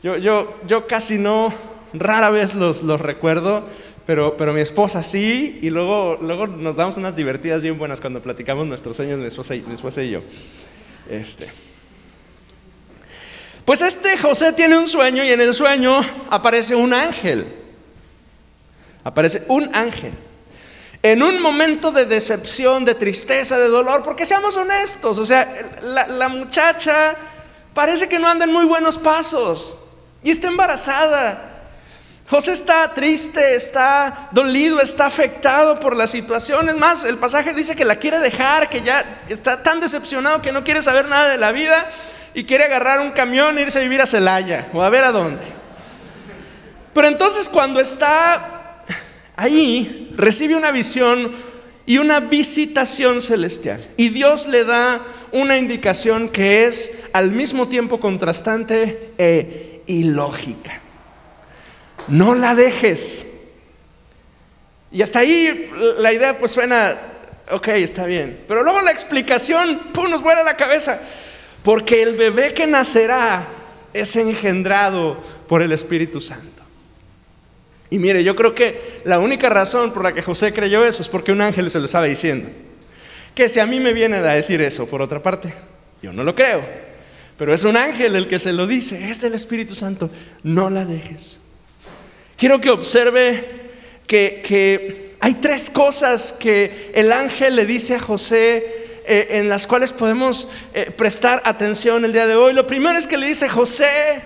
Yo, 0.04 0.18
yo, 0.18 0.56
yo 0.68 0.86
casi 0.86 1.18
no, 1.18 1.52
rara 1.94 2.30
vez 2.30 2.54
los, 2.54 2.84
los 2.84 3.02
recuerdo, 3.02 3.64
pero, 4.06 4.38
pero 4.38 4.54
mi 4.54 4.62
esposa 4.62 5.02
sí, 5.02 5.58
y 5.64 5.72
luego, 5.72 6.20
luego 6.22 6.46
nos 6.46 6.76
damos 6.76 6.98
unas 6.98 7.16
divertidas 7.16 7.64
bien 7.64 7.80
buenas 7.80 8.02
cuando 8.02 8.22
platicamos 8.22 8.68
nuestros 8.68 8.96
sueños, 8.96 9.18
mi 9.18 9.26
esposa 9.26 9.56
y, 9.56 9.64
mi 9.64 9.74
esposa 9.74 10.04
y 10.04 10.12
yo. 10.12 10.22
Este. 11.10 11.48
Pues 13.70 13.82
este 13.82 14.18
José 14.18 14.52
tiene 14.54 14.80
un 14.80 14.88
sueño 14.88 15.24
y 15.24 15.32
en 15.32 15.42
el 15.42 15.54
sueño 15.54 16.02
aparece 16.32 16.74
un 16.74 16.92
ángel. 16.92 17.46
Aparece 19.04 19.44
un 19.48 19.70
ángel. 19.76 20.12
En 21.04 21.22
un 21.22 21.40
momento 21.40 21.92
de 21.92 22.06
decepción, 22.06 22.84
de 22.84 22.96
tristeza, 22.96 23.60
de 23.60 23.68
dolor, 23.68 24.02
porque 24.04 24.26
seamos 24.26 24.58
honestos, 24.58 25.20
o 25.20 25.24
sea, 25.24 25.48
la, 25.84 26.30
muchacha 26.30 27.14
parece 27.76 28.10
que 28.10 28.18
no 28.18 28.28
anda 28.28 28.46
en 28.46 28.52
muy 28.52 28.66
buenos 28.66 28.98
pasos 28.98 29.84
y 30.24 30.32
está 30.32 30.48
embarazada. 30.48 31.40
José 32.28 32.54
está 32.54 32.92
triste, 32.96 33.54
está 33.54 34.30
dolido, 34.32 34.82
está 34.82 35.06
afectado 35.06 35.80
por 35.80 35.96
la 35.96 36.08
situación. 36.08 36.70
Es 36.70 36.76
más, 36.76 37.04
el 37.04 37.20
pasaje 37.20 37.54
dice 37.54 37.76
que 37.76 37.86
la 37.86 37.98
quiere 37.98 38.18
dejar, 38.18 38.68
que 38.68 38.82
ya 38.82 39.20
está 39.30 39.62
tan 39.62 39.80
decepcionado 39.80 40.42
que 40.42 40.52
no 40.52 40.64
quiere 40.64 40.82
saber 40.82 41.08
nada 41.08 41.30
de 41.30 41.38
la 41.38 41.52
vida 41.52 41.88
y 42.40 42.46
quiere 42.46 42.64
agarrar 42.64 43.02
un 43.02 43.12
camión 43.12 43.58
e 43.58 43.64
irse 43.64 43.80
a 43.80 43.82
vivir 43.82 44.00
a 44.00 44.08
Celaya 44.08 44.70
o 44.72 44.82
a 44.82 44.90
ver 44.90 45.04
a 45.04 45.12
dónde. 45.12 45.44
Pero 46.94 47.10
entonces 47.10 47.50
cuando 47.50 47.82
está 47.82 48.86
ahí, 49.36 50.14
recibe 50.16 50.56
una 50.56 50.72
visión 50.72 51.34
y 51.86 51.98
una 51.98 52.22
visitación 52.22 53.20
celestial. 53.20 53.84
Y 53.98 54.08
Dios 54.08 54.48
le 54.48 54.64
da 54.64 55.02
una 55.34 55.58
indicación 55.58 56.30
que 56.30 56.66
es 56.66 57.10
al 57.12 57.30
mismo 57.32 57.68
tiempo 57.68 58.00
contrastante 58.00 59.12
e 59.18 59.82
ilógica. 59.88 60.80
No 62.08 62.36
la 62.36 62.56
dejes. 62.56 63.50
Y 64.94 65.02
hasta 65.02 65.20
ahí 65.20 65.70
la 65.98 66.14
idea 66.14 66.38
pues 66.38 66.54
suena, 66.54 66.96
ok, 67.52 67.68
está 67.68 68.06
bien. 68.06 68.46
Pero 68.48 68.64
luego 68.64 68.82
la 68.82 68.92
explicación, 68.92 69.78
pum, 69.92 70.10
nos 70.10 70.22
vuela 70.22 70.42
la 70.44 70.56
cabeza. 70.56 70.98
Porque 71.64 72.02
el 72.02 72.16
bebé 72.16 72.54
que 72.54 72.68
nacerá 72.68 73.46
es 73.94 74.16
engendrado 74.16 75.18
por 75.48 75.62
el 75.62 75.72
Espíritu 75.72 76.22
Santo. 76.22 76.64
Y 77.90 77.98
mire, 77.98 78.24
yo 78.24 78.36
creo 78.36 78.54
que 78.54 79.02
la 79.06 79.20
única 79.20 79.50
razón 79.50 79.92
por 79.92 80.04
la 80.04 80.14
que 80.14 80.22
José 80.22 80.54
creyó 80.54 80.86
eso 80.86 81.02
es 81.02 81.08
porque 81.08 81.32
un 81.32 81.42
ángel 81.42 81.70
se 81.72 81.80
lo 81.80 81.86
estaba 81.86 82.06
diciendo. 82.06 82.48
Que 83.34 83.50
si 83.50 83.60
a 83.60 83.66
mí 83.66 83.80
me 83.80 83.94
viene 83.94 84.18
a 84.18 84.34
decir 84.34 84.62
eso, 84.62 84.88
por 84.88 85.02
otra 85.02 85.22
parte, 85.22 85.54
yo 86.02 86.14
no 86.14 86.24
lo 86.24 86.36
creo. 86.36 86.62
Pero 87.38 87.54
es 87.54 87.64
un 87.64 87.78
ángel 87.78 88.16
el 88.16 88.28
que 88.28 88.38
se 88.38 88.54
lo 88.54 88.68
dice, 88.68 89.10
es 89.10 89.22
del 89.22 89.34
Espíritu 89.34 89.74
Santo, 89.74 90.10
no 90.44 90.70
la 90.70 90.86
dejes. 90.86 91.40
Quiero 92.38 92.62
que 92.62 92.70
observe 92.70 93.44
que, 94.06 94.44
que 94.46 95.16
hay 95.20 95.36
tres 95.36 95.70
cosas 95.70 96.34
que 96.34 96.92
el 96.94 97.12
ángel 97.12 97.56
le 97.56 97.66
dice 97.66 97.96
a 97.96 98.00
José 98.00 98.79
eh, 99.12 99.40
en 99.40 99.50
las 99.50 99.66
cuales 99.66 99.92
podemos 99.92 100.52
eh, 100.76 100.92
prestar 100.96 101.42
atención 101.44 102.06
el 102.06 102.14
día 102.14 102.28
de 102.28 102.36
hoy. 102.36 102.54
Lo 102.54 102.68
primero 102.68 102.96
es 102.96 103.08
que 103.08 103.18
le 103.18 103.26
dice 103.26 103.50
José, 103.50 104.22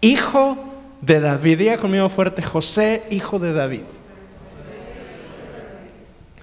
hijo 0.00 0.58
de 1.00 1.20
David. 1.20 1.58
Diga 1.58 1.78
conmigo 1.78 2.08
fuerte, 2.08 2.42
José, 2.42 3.04
hijo 3.10 3.38
de 3.38 3.52
David. 3.52 3.84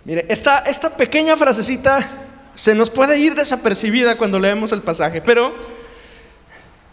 Mire, 0.06 0.26
esta, 0.30 0.60
esta 0.60 0.96
pequeña 0.96 1.36
frasecita 1.36 2.10
se 2.56 2.74
nos 2.74 2.90
puede 2.90 3.18
ir 3.18 3.36
desapercibida 3.36 4.18
cuando 4.18 4.40
leemos 4.40 4.72
el 4.72 4.82
pasaje, 4.82 5.20
pero 5.20 5.54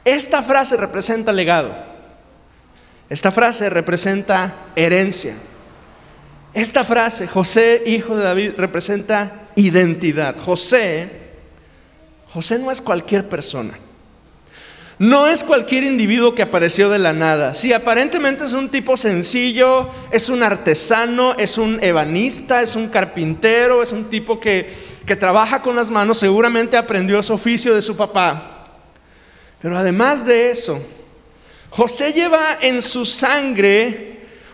esta 0.04 0.42
frase 0.42 0.76
representa 0.76 1.32
legado. 1.32 1.72
Esta 3.08 3.30
frase 3.30 3.70
representa 3.70 4.52
herencia. 4.74 5.36
Esta 6.52 6.84
frase, 6.84 7.28
José, 7.28 7.82
hijo 7.86 8.16
de 8.16 8.24
David, 8.24 8.52
representa 8.56 9.48
identidad. 9.54 10.36
José, 10.38 11.08
José 12.32 12.58
no 12.58 12.70
es 12.70 12.80
cualquier 12.80 13.28
persona. 13.28 13.72
No 14.98 15.26
es 15.26 15.44
cualquier 15.44 15.84
individuo 15.84 16.34
que 16.34 16.42
apareció 16.42 16.90
de 16.90 16.98
la 16.98 17.12
nada. 17.12 17.54
Sí, 17.54 17.72
aparentemente 17.72 18.44
es 18.44 18.52
un 18.52 18.68
tipo 18.68 18.96
sencillo, 18.96 19.88
es 20.10 20.28
un 20.28 20.42
artesano, 20.42 21.34
es 21.38 21.56
un 21.56 21.82
ebanista, 21.82 22.60
es 22.60 22.76
un 22.76 22.88
carpintero, 22.88 23.82
es 23.82 23.92
un 23.92 24.10
tipo 24.10 24.38
que, 24.38 24.68
que 25.06 25.16
trabaja 25.16 25.62
con 25.62 25.74
las 25.76 25.90
manos, 25.90 26.18
seguramente 26.18 26.76
aprendió 26.76 27.22
su 27.22 27.32
oficio 27.32 27.74
de 27.74 27.80
su 27.80 27.96
papá. 27.96 28.68
Pero 29.62 29.78
además 29.78 30.26
de 30.26 30.50
eso, 30.50 30.78
José 31.70 32.12
lleva 32.12 32.58
en 32.60 32.82
su 32.82 33.06
sangre 33.06 34.09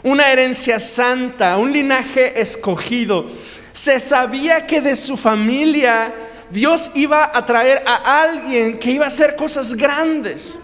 una 0.07 0.31
herencia 0.31 0.79
santa, 0.79 1.57
un 1.57 1.73
linaje 1.73 2.41
escogido. 2.41 3.27
Se 3.73 3.99
sabía 3.99 4.65
que 4.65 4.81
de 4.81 4.95
su 4.95 5.17
familia 5.17 6.15
Dios 6.49 6.93
iba 6.95 7.33
a 7.35 7.45
traer 7.45 7.83
a 7.85 8.23
alguien 8.23 8.79
que 8.79 8.93
iba 8.93 9.05
a 9.05 9.09
hacer 9.09 9.35
cosas 9.35 9.75
grandes. 9.75 10.55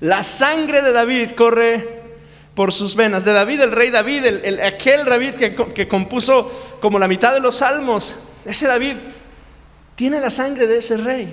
La 0.00 0.24
sangre 0.24 0.82
de 0.82 0.90
David 0.90 1.30
corre 1.36 2.02
por 2.56 2.72
sus 2.72 2.96
venas. 2.96 3.24
De 3.24 3.32
David, 3.32 3.60
el 3.60 3.70
rey 3.70 3.90
David, 3.90 4.24
el, 4.24 4.60
aquel 4.60 5.04
David 5.04 5.34
que, 5.34 5.54
que 5.54 5.86
compuso 5.86 6.78
como 6.80 6.98
la 6.98 7.06
mitad 7.06 7.32
de 7.32 7.38
los 7.38 7.58
salmos. 7.58 8.30
Ese 8.44 8.66
David 8.66 8.96
tiene 9.94 10.18
la 10.18 10.30
sangre 10.30 10.66
de 10.66 10.78
ese 10.78 10.96
rey. 10.96 11.32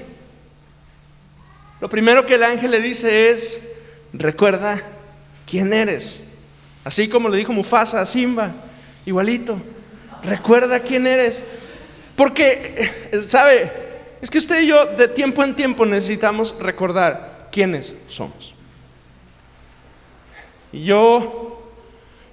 Lo 1.81 1.89
primero 1.89 2.27
que 2.27 2.35
el 2.35 2.43
ángel 2.43 2.69
le 2.69 2.81
dice 2.81 3.31
es, 3.31 3.77
recuerda 4.13 4.79
quién 5.49 5.73
eres. 5.73 6.37
Así 6.83 7.07
como 7.07 7.29
le 7.29 7.37
dijo 7.37 7.51
Mufasa 7.51 8.01
a 8.01 8.05
Simba, 8.05 8.51
igualito. 9.05 9.59
Recuerda 10.23 10.79
quién 10.81 11.07
eres. 11.07 11.45
Porque, 12.15 12.91
eh, 13.11 13.21
¿sabe? 13.21 13.71
Es 14.21 14.29
que 14.29 14.37
usted 14.37 14.61
y 14.61 14.67
yo 14.67 14.85
de 14.85 15.07
tiempo 15.07 15.43
en 15.43 15.55
tiempo 15.55 15.85
necesitamos 15.85 16.55
recordar 16.59 17.47
quiénes 17.51 17.95
somos. 18.07 18.53
Y 20.71 20.83
yo 20.83 21.71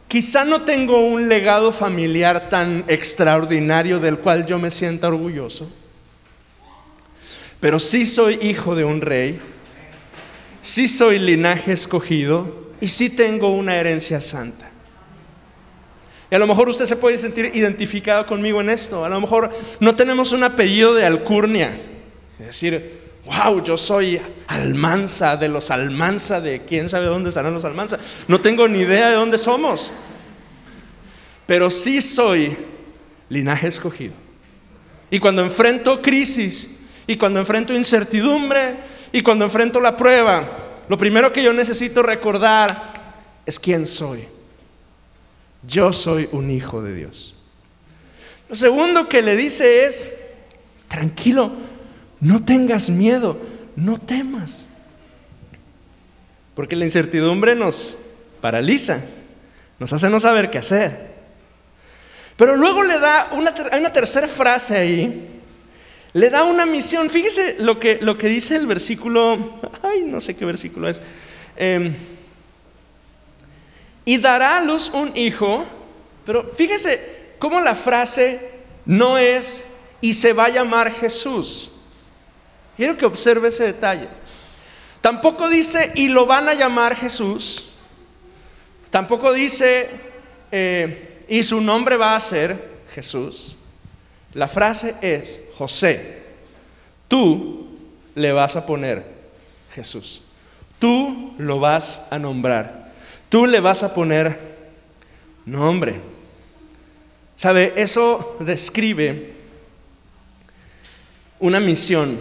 quizá 0.09 0.45
no 0.45 0.63
tengo 0.63 0.99
un 0.99 1.29
legado 1.29 1.73
familiar 1.73 2.49
tan 2.51 2.85
extraordinario 2.89 3.99
del 3.99 4.19
cual 4.19 4.45
yo 4.45 4.59
me 4.59 4.71
sienta 4.71 5.09
orgulloso, 5.09 5.71
pero 7.61 7.79
sí 7.79 8.05
soy 8.05 8.39
hijo 8.43 8.75
de 8.75 8.85
un 8.85 9.01
rey, 9.01 9.41
sí 10.61 10.89
soy 10.89 11.19
linaje 11.19 11.73
escogido, 11.73 12.66
y 12.81 12.89
sí 12.89 13.11
tengo 13.11 13.51
una 13.53 13.77
herencia 13.77 14.21
santa. 14.21 14.71
Y 16.31 16.35
a 16.35 16.39
lo 16.39 16.47
mejor 16.47 16.69
usted 16.69 16.87
se 16.87 16.97
puede 16.97 17.19
sentir 17.19 17.51
identificado 17.55 18.27
conmigo 18.27 18.61
en 18.61 18.71
esto. 18.71 19.05
A 19.05 19.09
lo 19.09 19.21
mejor 19.21 19.51
no 19.79 19.95
tenemos 19.95 20.33
un 20.33 20.43
apellido 20.43 20.93
de 20.95 21.07
alcurnia. 21.07 21.79
Es 22.41 22.47
decir, 22.47 23.01
wow, 23.25 23.63
yo 23.63 23.79
soy 23.79 24.21
Almanza, 24.49 25.37
de 25.37 25.49
los 25.49 25.71
Almanza, 25.71 26.41
de 26.41 26.63
quién 26.63 26.89
sabe 26.89 27.07
dónde 27.07 27.29
estarán 27.29 27.55
los 27.55 27.65
Almanza. 27.65 27.99
No 28.27 28.41
tengo 28.41 28.67
ni 28.67 28.81
idea 28.81 29.11
de 29.11 29.15
dónde 29.15 29.39
somos. 29.39 29.93
Pero 31.47 31.71
sí 31.71 32.03
soy 32.03 32.57
linaje 33.29 33.69
escogido. 33.69 34.15
Y 35.11 35.21
cuando 35.21 35.43
enfrento 35.43 36.03
crisis, 36.03 36.87
y 37.07 37.17
cuando 37.17 37.39
enfrento 37.39 37.73
incertidumbre, 37.73 38.77
y 39.13 39.23
cuando 39.23 39.45
enfrento 39.45 39.81
la 39.81 39.97
prueba, 39.97 40.45
lo 40.89 40.99
primero 40.99 41.33
que 41.33 41.43
yo 41.43 41.53
necesito 41.53 42.03
recordar 42.03 42.93
es 43.45 43.59
quién 43.59 43.87
soy. 43.87 44.25
Yo 45.67 45.93
soy 45.93 46.29
un 46.33 46.51
hijo 46.51 46.83
de 46.83 46.95
Dios. 46.95 47.35
Lo 48.49 48.55
segundo 48.55 49.09
que 49.09 49.23
le 49.23 49.37
dice 49.37 49.85
es, 49.85 50.27
tranquilo, 50.89 51.53
no 52.21 52.45
tengas 52.45 52.91
miedo, 52.91 53.39
no 53.75 53.97
temas. 53.97 54.67
Porque 56.55 56.77
la 56.77 56.85
incertidumbre 56.85 57.57
nos 57.57 58.15
paraliza, 58.41 59.03
nos 59.79 59.93
hace 59.93 60.09
no 60.09 60.21
saber 60.21 60.51
qué 60.51 60.59
hacer. 60.59 61.17
Pero 62.37 62.57
luego 62.57 62.85
le 62.85 62.99
da 62.99 63.31
una, 63.33 63.53
una 63.77 63.93
tercera 63.93 64.29
frase 64.29 64.77
ahí 64.77 65.36
le 66.17 66.31
da 66.31 66.45
una 66.45 66.65
misión. 66.65 67.11
Fíjese 67.11 67.57
lo 67.59 67.79
que, 67.79 67.99
lo 68.01 68.17
que 68.17 68.29
dice 68.29 68.57
el 68.57 68.67
versículo, 68.67 69.61
ay, 69.83 70.03
no 70.07 70.19
sé 70.19 70.35
qué 70.35 70.47
versículo 70.47 70.89
es. 70.89 70.99
Em, 71.59 71.95
y 74.07 74.17
dará 74.17 74.57
a 74.57 74.63
luz 74.63 74.93
un 74.95 75.15
hijo, 75.15 75.63
pero 76.25 76.51
fíjese 76.57 77.35
cómo 77.39 77.61
la 77.61 77.75
frase 77.75 78.41
no 78.87 79.19
es 79.19 79.75
y 80.01 80.15
se 80.15 80.33
va 80.33 80.47
a 80.47 80.49
llamar 80.49 80.91
Jesús. 80.91 81.73
Quiero 82.79 82.97
que 82.97 83.05
observe 83.05 83.49
ese 83.49 83.65
detalle. 83.65 84.09
Tampoco 85.03 85.51
dice 85.51 85.93
y 85.97 86.09
lo 86.09 86.25
van 86.25 86.49
a 86.49 86.55
llamar 86.55 86.97
Jesús. 86.97 87.73
Tampoco 88.89 89.35
dice 89.35 89.91
eh, 90.51 91.25
y 91.29 91.43
su 91.43 91.61
nombre 91.61 91.99
va 91.99 92.17
a 92.17 92.21
ser 92.21 92.57
Jesús. 92.95 93.59
La 94.33 94.49
frase 94.49 94.95
es 95.03 95.46
José, 95.57 96.23
tú 97.09 97.69
le 98.15 98.33
vas 98.33 98.57
a 98.57 98.67
poner 98.67 99.05
Jesús. 99.75 100.23
Tú 100.79 101.35
lo 101.39 101.61
vas 101.61 102.09
a 102.11 102.19
nombrar. 102.19 102.93
Tú 103.29 103.47
le 103.47 103.61
vas 103.61 103.83
a 103.83 103.95
poner 103.95 104.57
No, 105.45 105.69
hombre. 105.69 106.01
¿Sabe? 107.37 107.73
Eso 107.77 108.37
describe 108.41 109.35
una 111.39 111.61
misión. 111.61 112.19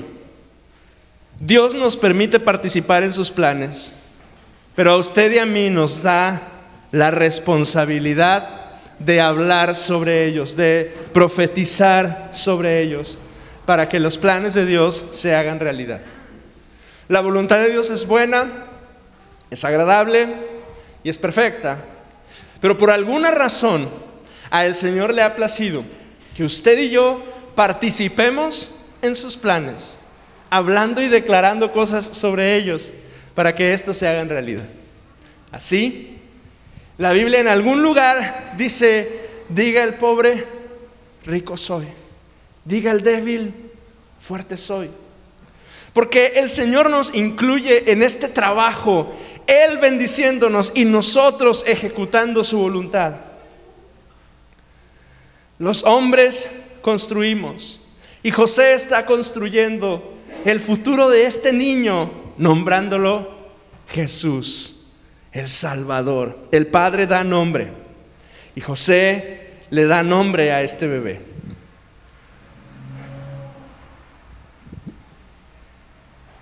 Dios 1.40 1.74
nos 1.76 1.98
permite 1.98 2.40
participar 2.40 3.04
en 3.04 3.12
sus 3.12 3.32
planes, 3.32 4.04
pero 4.76 4.92
a 4.92 4.98
usted 4.98 5.32
y 5.34 5.40
a 5.40 5.46
mí 5.46 5.70
nos 5.70 6.04
da 6.04 6.42
la 6.92 7.12
responsabilidad 7.12 8.48
de 9.00 9.20
hablar 9.20 9.76
sobre 9.76 10.26
ellos, 10.26 10.56
de 10.56 10.94
profetizar 11.14 12.30
sobre 12.34 12.82
ellos, 12.82 13.18
para 13.66 13.90
que 13.90 14.00
los 14.00 14.18
planes 14.18 14.54
de 14.54 14.66
Dios 14.66 14.96
se 14.96 15.36
hagan 15.36 15.60
realidad. 15.60 16.02
La 17.08 17.22
voluntad 17.22 17.60
de 17.60 17.70
Dios 17.70 17.90
es 17.90 18.08
buena, 18.08 18.46
es 19.52 19.64
agradable 19.64 20.28
y 21.04 21.10
es 21.10 21.18
perfecta, 21.18 21.78
pero 22.62 22.78
por 22.78 22.90
alguna 22.90 23.32
razón 23.32 23.88
a 24.50 24.66
el 24.66 24.74
Señor 24.74 25.14
le 25.14 25.22
ha 25.22 25.36
placido 25.36 25.84
que 26.36 26.44
usted 26.44 26.78
y 26.80 26.90
yo 26.90 27.24
participemos 27.56 28.88
en 29.02 29.16
sus 29.16 29.38
planes, 29.38 30.00
hablando 30.50 31.02
y 31.02 31.08
declarando 31.08 31.72
cosas 31.72 32.06
sobre 32.06 32.56
ellos 32.56 32.92
para 33.34 33.54
que 33.54 33.74
esto 33.74 33.94
se 33.94 34.08
haga 34.08 34.22
en 34.22 34.30
realidad. 34.30 34.66
Así, 35.52 36.18
la 36.98 37.12
Biblia 37.12 37.40
en 37.40 37.48
algún 37.48 37.82
lugar 37.82 38.54
dice, 38.58 39.28
diga 39.50 39.84
el 39.84 39.96
pobre, 39.96 40.46
rico 41.26 41.56
soy. 41.56 41.86
Diga 42.66 42.92
el 42.92 43.04
débil, 43.04 43.54
fuerte 44.20 44.58
soy. 44.58 44.90
Porque 45.94 46.34
el 46.36 46.50
Señor 46.50 46.90
nos 46.90 47.16
incluye 47.16 47.92
en 47.92 48.04
este 48.04 48.28
trabajo, 48.28 49.14
Él 49.48 49.78
bendiciéndonos 49.78 50.74
y 50.76 50.84
nosotros 50.84 51.64
ejecutando 51.68 52.44
su 52.44 52.58
voluntad. 52.58 53.14
Los 55.58 55.84
hombres 55.84 56.80
construimos 56.82 57.80
y 58.24 58.32
José 58.32 58.74
está 58.74 59.06
construyendo 59.06 60.14
el 60.44 60.60
futuro 60.60 61.08
de 61.10 61.28
este 61.28 61.54
niño, 61.54 62.12
nombrándolo 62.38 63.30
Jesús, 63.88 64.88
el 65.32 65.48
Salvador. 65.48 66.38
El 66.52 66.68
Padre 66.68 67.08
da 67.08 67.24
nombre 67.24 67.70
y 68.56 68.62
José 68.62 69.60
le 69.70 69.86
da 69.86 70.04
nombre 70.04 70.52
a 70.52 70.62
este 70.62 70.88
bebé. 70.88 71.35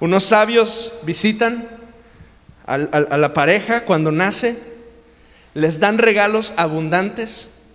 Unos 0.03 0.25
sabios 0.25 0.99
visitan 1.03 1.65
a, 2.65 2.77
la 2.77 3.33
pareja 3.33 3.85
cuando 3.85 4.11
nace, 4.11 4.53
les 5.53 5.79
dan 5.79 5.97
regalos 5.97 6.55
abundantes 6.57 7.69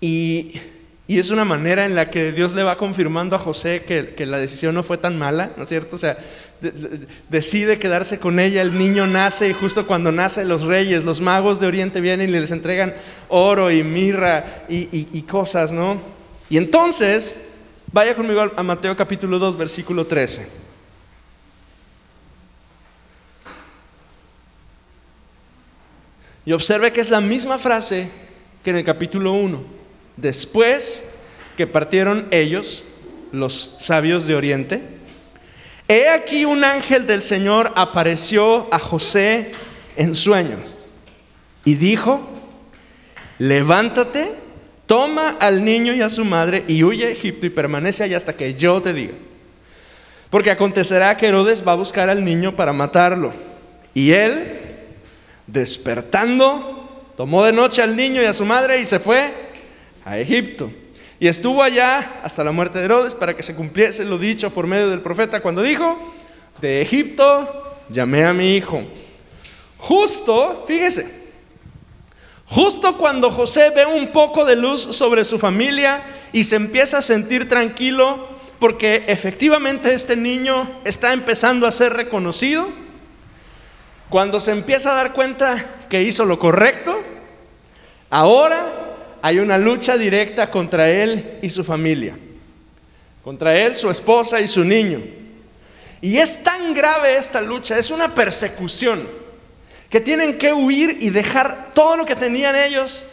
y, 0.00 0.60
es 1.06 1.30
una 1.30 1.44
manera 1.44 1.86
en 1.86 1.94
la 1.94 2.10
que 2.10 2.32
Dios 2.32 2.52
le 2.54 2.64
va 2.64 2.76
confirmando 2.76 3.36
a 3.36 3.38
José 3.38 3.84
que, 3.86 4.26
la 4.26 4.38
decisión 4.40 4.74
no 4.74 4.82
fue 4.82 4.98
tan 4.98 5.16
mala, 5.16 5.52
¿no 5.56 5.62
es 5.62 5.68
cierto? 5.68 5.94
O 5.94 6.00
sea, 6.00 6.18
decide 7.28 7.78
quedarse 7.78 8.18
con 8.18 8.40
ella, 8.40 8.60
el 8.60 8.76
niño 8.76 9.06
nace 9.06 9.48
y 9.48 9.52
justo 9.52 9.86
cuando 9.86 10.10
nace 10.10 10.44
los 10.46 10.62
reyes, 10.62 11.04
los 11.04 11.20
magos 11.20 11.60
de 11.60 11.68
Oriente 11.68 12.00
vienen 12.00 12.30
y 12.30 12.32
les 12.32 12.50
entregan 12.50 12.92
oro 13.28 13.70
y 13.70 13.84
mirra 13.84 14.64
y, 14.68 14.88
y 14.92 15.22
cosas, 15.22 15.72
¿no? 15.72 16.00
Y 16.50 16.56
entonces, 16.56 17.50
vaya 17.92 18.16
conmigo 18.16 18.50
a 18.56 18.62
Mateo 18.64 18.96
capítulo 18.96 19.38
2, 19.38 19.56
versículo 19.56 20.04
13. 20.04 20.66
Y 26.48 26.52
observe 26.52 26.92
que 26.92 27.02
es 27.02 27.10
la 27.10 27.20
misma 27.20 27.58
frase 27.58 28.08
que 28.64 28.70
en 28.70 28.76
el 28.76 28.84
capítulo 28.84 29.32
1. 29.32 29.62
Después 30.16 31.16
que 31.58 31.66
partieron 31.66 32.26
ellos, 32.30 32.84
los 33.32 33.76
sabios 33.80 34.26
de 34.26 34.34
Oriente, 34.34 34.80
he 35.88 36.08
aquí 36.08 36.46
un 36.46 36.64
ángel 36.64 37.06
del 37.06 37.20
Señor 37.20 37.70
apareció 37.76 38.66
a 38.72 38.78
José 38.78 39.52
en 39.94 40.14
sueños 40.14 40.60
y 41.66 41.74
dijo, 41.74 42.26
levántate, 43.36 44.32
toma 44.86 45.36
al 45.40 45.62
niño 45.62 45.92
y 45.92 46.00
a 46.00 46.08
su 46.08 46.24
madre 46.24 46.64
y 46.66 46.82
huye 46.82 47.08
a 47.08 47.10
Egipto 47.10 47.44
y 47.44 47.50
permanece 47.50 48.04
allá 48.04 48.16
hasta 48.16 48.34
que 48.34 48.54
yo 48.54 48.80
te 48.80 48.94
diga. 48.94 49.12
Porque 50.30 50.50
acontecerá 50.50 51.14
que 51.14 51.26
Herodes 51.26 51.62
va 51.68 51.72
a 51.72 51.76
buscar 51.76 52.08
al 52.08 52.24
niño 52.24 52.56
para 52.56 52.72
matarlo. 52.72 53.34
Y 53.92 54.12
él 54.12 54.57
despertando, 55.48 56.88
tomó 57.16 57.44
de 57.44 57.52
noche 57.52 57.82
al 57.82 57.96
niño 57.96 58.22
y 58.22 58.26
a 58.26 58.32
su 58.32 58.44
madre 58.44 58.80
y 58.80 58.86
se 58.86 59.00
fue 59.00 59.32
a 60.04 60.18
Egipto. 60.18 60.70
Y 61.18 61.26
estuvo 61.26 61.62
allá 61.62 62.20
hasta 62.22 62.44
la 62.44 62.52
muerte 62.52 62.78
de 62.78 62.84
Herodes 62.84 63.16
para 63.16 63.34
que 63.34 63.42
se 63.42 63.56
cumpliese 63.56 64.04
lo 64.04 64.18
dicho 64.18 64.50
por 64.50 64.68
medio 64.68 64.88
del 64.88 65.00
profeta 65.00 65.40
cuando 65.40 65.62
dijo, 65.62 66.14
de 66.60 66.80
Egipto 66.80 67.76
llamé 67.88 68.24
a 68.24 68.32
mi 68.32 68.54
hijo. 68.54 68.84
Justo, 69.78 70.64
fíjese, 70.68 71.32
justo 72.46 72.96
cuando 72.96 73.30
José 73.30 73.70
ve 73.70 73.86
un 73.86 74.08
poco 74.08 74.44
de 74.44 74.54
luz 74.54 74.80
sobre 74.80 75.24
su 75.24 75.38
familia 75.38 76.00
y 76.32 76.44
se 76.44 76.56
empieza 76.56 76.98
a 76.98 77.02
sentir 77.02 77.48
tranquilo 77.48 78.28
porque 78.58 79.04
efectivamente 79.06 79.94
este 79.94 80.16
niño 80.16 80.68
está 80.84 81.12
empezando 81.12 81.66
a 81.66 81.72
ser 81.72 81.94
reconocido, 81.94 82.68
cuando 84.10 84.40
se 84.40 84.52
empieza 84.52 84.92
a 84.92 84.94
dar 84.94 85.12
cuenta 85.12 85.64
que 85.88 86.02
hizo 86.02 86.24
lo 86.24 86.38
correcto, 86.38 86.98
ahora 88.08 88.64
hay 89.20 89.38
una 89.38 89.58
lucha 89.58 89.98
directa 89.98 90.50
contra 90.50 90.88
él 90.88 91.38
y 91.42 91.50
su 91.50 91.62
familia. 91.62 92.16
Contra 93.22 93.58
él, 93.58 93.76
su 93.76 93.90
esposa 93.90 94.40
y 94.40 94.48
su 94.48 94.64
niño. 94.64 95.00
Y 96.00 96.16
es 96.16 96.42
tan 96.42 96.74
grave 96.74 97.16
esta 97.16 97.40
lucha, 97.40 97.76
es 97.76 97.90
una 97.90 98.14
persecución, 98.14 99.00
que 99.90 100.00
tienen 100.00 100.38
que 100.38 100.52
huir 100.52 100.98
y 101.00 101.10
dejar 101.10 101.70
todo 101.74 101.96
lo 101.96 102.04
que 102.06 102.16
tenían 102.16 102.56
ellos 102.56 103.10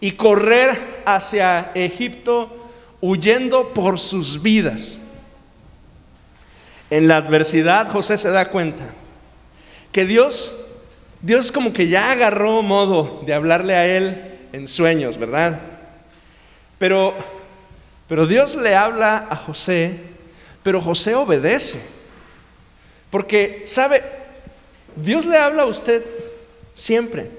y 0.00 0.12
correr 0.12 1.02
hacia 1.06 1.70
Egipto 1.74 2.70
huyendo 3.00 3.72
por 3.72 3.98
sus 3.98 4.42
vidas. 4.42 5.02
En 6.90 7.08
la 7.08 7.16
adversidad 7.16 7.90
José 7.90 8.18
se 8.18 8.30
da 8.30 8.50
cuenta 8.50 8.84
que 9.96 10.04
Dios, 10.04 10.74
Dios 11.22 11.50
como 11.50 11.72
que 11.72 11.88
ya 11.88 12.12
agarró 12.12 12.60
modo 12.60 13.22
de 13.24 13.32
hablarle 13.32 13.74
a 13.74 13.86
él 13.86 14.36
en 14.52 14.68
sueños, 14.68 15.16
¿verdad? 15.16 15.58
Pero, 16.78 17.14
pero 18.06 18.26
Dios 18.26 18.56
le 18.56 18.76
habla 18.76 19.26
a 19.30 19.36
José, 19.36 19.98
pero 20.62 20.82
José 20.82 21.14
obedece. 21.14 21.80
Porque, 23.08 23.62
¿sabe? 23.64 24.02
Dios 24.96 25.24
le 25.24 25.38
habla 25.38 25.62
a 25.62 25.64
usted 25.64 26.04
siempre. 26.74 27.30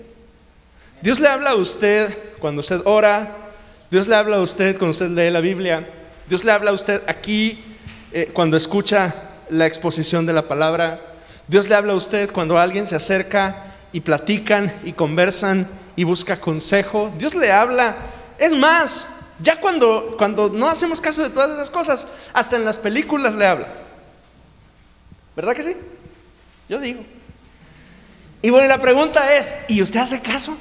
Dios 1.03 1.19
le 1.19 1.27
habla 1.27 1.51
a 1.51 1.55
usted 1.55 2.11
cuando 2.39 2.61
usted 2.61 2.81
ora, 2.85 3.37
Dios 3.91 4.07
le 4.07 4.15
habla 4.15 4.37
a 4.37 4.41
usted 4.41 4.79
cuando 4.79 4.93
usted 4.93 5.11
lee 5.11 5.29
la 5.29 5.41
Biblia, 5.41 5.87
Dios 6.27 6.43
le 6.43 6.51
habla 6.53 6.71
a 6.71 6.73
usted 6.73 7.03
aquí 7.05 7.63
eh, 8.11 8.31
cuando 8.33 8.57
escucha 8.57 9.13
la 9.51 9.67
exposición 9.67 10.25
de 10.25 10.33
la 10.33 10.41
palabra, 10.41 11.07
Dios 11.47 11.69
le 11.69 11.75
habla 11.75 11.93
a 11.93 11.95
usted 11.95 12.31
cuando 12.31 12.57
alguien 12.57 12.85
se 12.85 12.95
acerca 12.95 13.73
y 13.91 14.01
platican 14.01 14.73
y 14.83 14.93
conversan 14.93 15.67
y 15.95 16.03
busca 16.03 16.39
consejo. 16.39 17.11
Dios 17.17 17.35
le 17.35 17.51
habla. 17.51 17.95
Es 18.37 18.51
más, 18.53 19.07
ya 19.39 19.59
cuando, 19.59 20.15
cuando 20.17 20.49
no 20.49 20.67
hacemos 20.67 20.99
caso 20.99 21.23
de 21.23 21.29
todas 21.29 21.51
esas 21.51 21.71
cosas, 21.71 22.07
hasta 22.33 22.55
en 22.55 22.65
las 22.65 22.77
películas 22.77 23.35
le 23.35 23.45
habla. 23.45 23.67
¿Verdad 25.35 25.53
que 25.53 25.63
sí? 25.63 25.75
Yo 26.67 26.79
digo. 26.79 27.03
Y 28.41 28.49
bueno, 28.49 28.67
la 28.67 28.81
pregunta 28.81 29.35
es, 29.35 29.55
¿y 29.67 29.81
usted 29.81 29.99
hace 29.99 30.19
caso? 30.21 30.55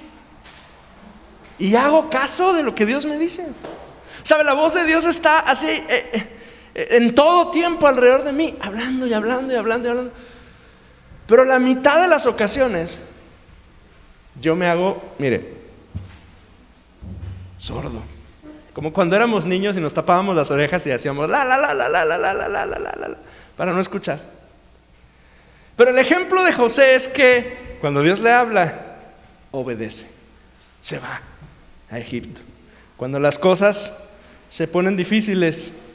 ¿Y 1.58 1.74
hago 1.74 2.10
caso 2.10 2.52
de 2.52 2.62
lo 2.62 2.74
que 2.74 2.86
Dios 2.86 3.06
me 3.06 3.18
dice? 3.18 3.46
¿Sabe? 4.22 4.44
La 4.44 4.52
voz 4.52 4.74
de 4.74 4.84
Dios 4.84 5.04
está 5.04 5.40
así 5.40 5.66
eh, 5.66 6.28
eh, 6.74 6.88
en 6.90 7.14
todo 7.14 7.50
tiempo 7.50 7.86
alrededor 7.86 8.24
de 8.24 8.32
mí, 8.32 8.56
hablando 8.60 9.06
y 9.06 9.14
hablando 9.14 9.52
y 9.52 9.56
hablando 9.56 9.88
y 9.88 9.90
hablando. 9.90 10.12
Pero 11.26 11.44
la 11.44 11.58
mitad 11.58 12.00
de 12.00 12.08
las 12.08 12.26
ocasiones 12.26 13.08
yo 14.40 14.54
me 14.54 14.66
hago, 14.66 15.02
mire, 15.18 15.54
sordo. 17.56 18.02
Como 18.72 18.92
cuando 18.92 19.16
éramos 19.16 19.46
niños 19.46 19.76
y 19.76 19.80
nos 19.80 19.94
tapábamos 19.94 20.36
las 20.36 20.50
orejas 20.50 20.86
y 20.86 20.92
hacíamos 20.92 21.30
la 21.30 21.44
la 21.44 21.56
la 21.56 21.72
la 21.72 21.88
la 21.88 22.04
la 22.04 22.18
la 22.18 22.34
la 22.34 22.48
la 22.48 22.66
la 22.66 22.78
la 22.78 23.08
la 23.08 23.16
para 23.56 23.72
no 23.72 23.80
escuchar. 23.80 24.20
Pero 25.76 25.90
el 25.90 25.98
ejemplo 25.98 26.42
de 26.44 26.52
José 26.52 26.94
es 26.94 27.08
que 27.08 27.78
cuando 27.80 28.02
Dios 28.02 28.20
le 28.20 28.32
habla, 28.32 28.74
obedece. 29.50 30.06
Se 30.80 30.98
va 30.98 31.20
a 31.90 31.98
Egipto. 31.98 32.40
Cuando 32.96 33.18
las 33.18 33.38
cosas 33.38 34.20
se 34.48 34.68
ponen 34.68 34.96
difíciles, 34.96 35.94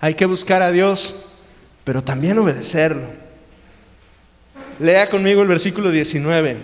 hay 0.00 0.14
que 0.14 0.26
buscar 0.26 0.62
a 0.62 0.70
Dios, 0.70 1.44
pero 1.84 2.02
también 2.02 2.38
obedecerlo. 2.38 3.06
Lea 4.78 5.08
conmigo 5.08 5.42
el 5.42 5.48
versículo 5.48 5.90
19. 5.90 6.56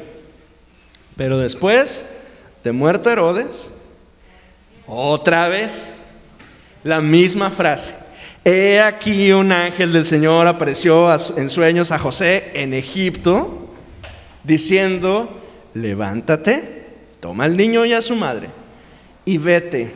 Pero 1.16 1.38
después 1.38 2.16
de 2.62 2.72
muerto 2.72 3.11
Herodes, 3.11 3.72
otra 4.87 5.48
vez, 5.48 6.05
la 6.83 7.00
misma 7.00 7.50
frase. 7.50 7.94
He 8.44 8.81
aquí 8.81 9.33
un 9.33 9.53
ángel 9.53 9.92
del 9.92 10.05
Señor 10.05 10.46
apareció 10.46 11.11
en 11.37 11.48
sueños 11.48 11.90
a 11.90 11.98
José 11.98 12.53
en 12.55 12.74
Egipto, 12.74 13.70
diciendo, 14.42 15.40
levántate, 15.72 16.85
toma 17.20 17.44
al 17.44 17.57
niño 17.57 17.87
y 17.87 17.94
a 17.94 18.03
su 18.03 18.16
madre, 18.16 18.48
y 19.24 19.38
vete 19.38 19.92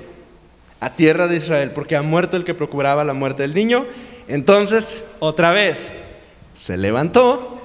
a 0.81 0.94
tierra 0.94 1.28
de 1.28 1.37
Israel, 1.37 1.72
porque 1.74 1.96
ha 1.96 2.02
muerto 2.02 2.37
el 2.38 2.44
que 2.44 2.54
procuraba 2.54 3.04
la 3.04 3.12
muerte 3.12 3.42
del 3.42 3.54
niño. 3.54 3.85
Entonces, 4.28 5.16
otra 5.18 5.50
vez, 5.50 5.92
se 6.54 6.78
levantó, 6.78 7.58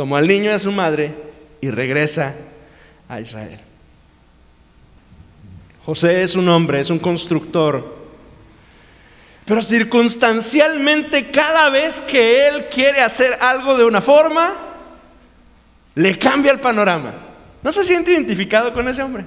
tomó 0.00 0.16
al 0.16 0.26
niño 0.26 0.50
a 0.50 0.58
su 0.58 0.72
madre, 0.72 1.12
y 1.60 1.68
regresa 1.68 2.34
a 3.06 3.20
Israel. 3.20 3.60
José 5.84 6.22
es 6.22 6.36
un 6.36 6.48
hombre, 6.48 6.80
es 6.80 6.88
un 6.88 6.98
constructor 6.98 8.00
pero 9.44 9.60
circunstancialmente 9.62 11.30
cada 11.32 11.68
vez 11.70 12.00
que 12.00 12.46
Él 12.46 12.68
quiere 12.72 13.00
hacer 13.00 13.36
algo 13.40 13.76
de 13.76 13.84
una 13.84 14.00
forma, 14.00 14.54
le 15.96 16.16
cambia 16.18 16.52
el 16.52 16.60
panorama. 16.60 17.12
¿No 17.60 17.72
se 17.72 17.82
siente 17.82 18.12
identificado 18.12 18.72
con 18.72 18.86
ese 18.86 19.02
hombre? 19.02 19.24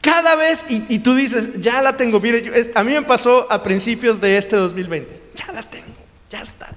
Cada 0.00 0.34
vez, 0.36 0.64
y, 0.70 0.98
tú 1.00 1.14
dices, 1.14 1.60
ya 1.60 1.82
la 1.82 1.96
tengo, 1.98 2.18
mire, 2.18 2.50
a 2.74 2.82
mí 2.82 2.92
me 2.92 3.02
pasó 3.02 3.46
a 3.52 3.62
principios 3.62 4.18
de 4.20 4.36
este 4.36 4.56
2020, 4.56 5.22
ya 5.34 5.52
la 5.52 5.62
tengo, 5.62 5.94
ya 6.30 6.40
está. 6.40 6.70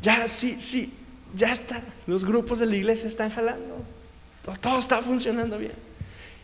Ya, 0.00 0.28
sí, 0.28 0.54
sí, 0.60 1.01
ya 1.34 1.52
está. 1.52 1.80
Los 2.06 2.24
grupos 2.24 2.58
de 2.58 2.66
la 2.66 2.76
iglesia 2.76 3.08
están 3.08 3.30
jalando. 3.30 3.84
todo 4.60 4.78
está 4.78 5.00
funcionando 5.00 5.58
bien. 5.58 5.72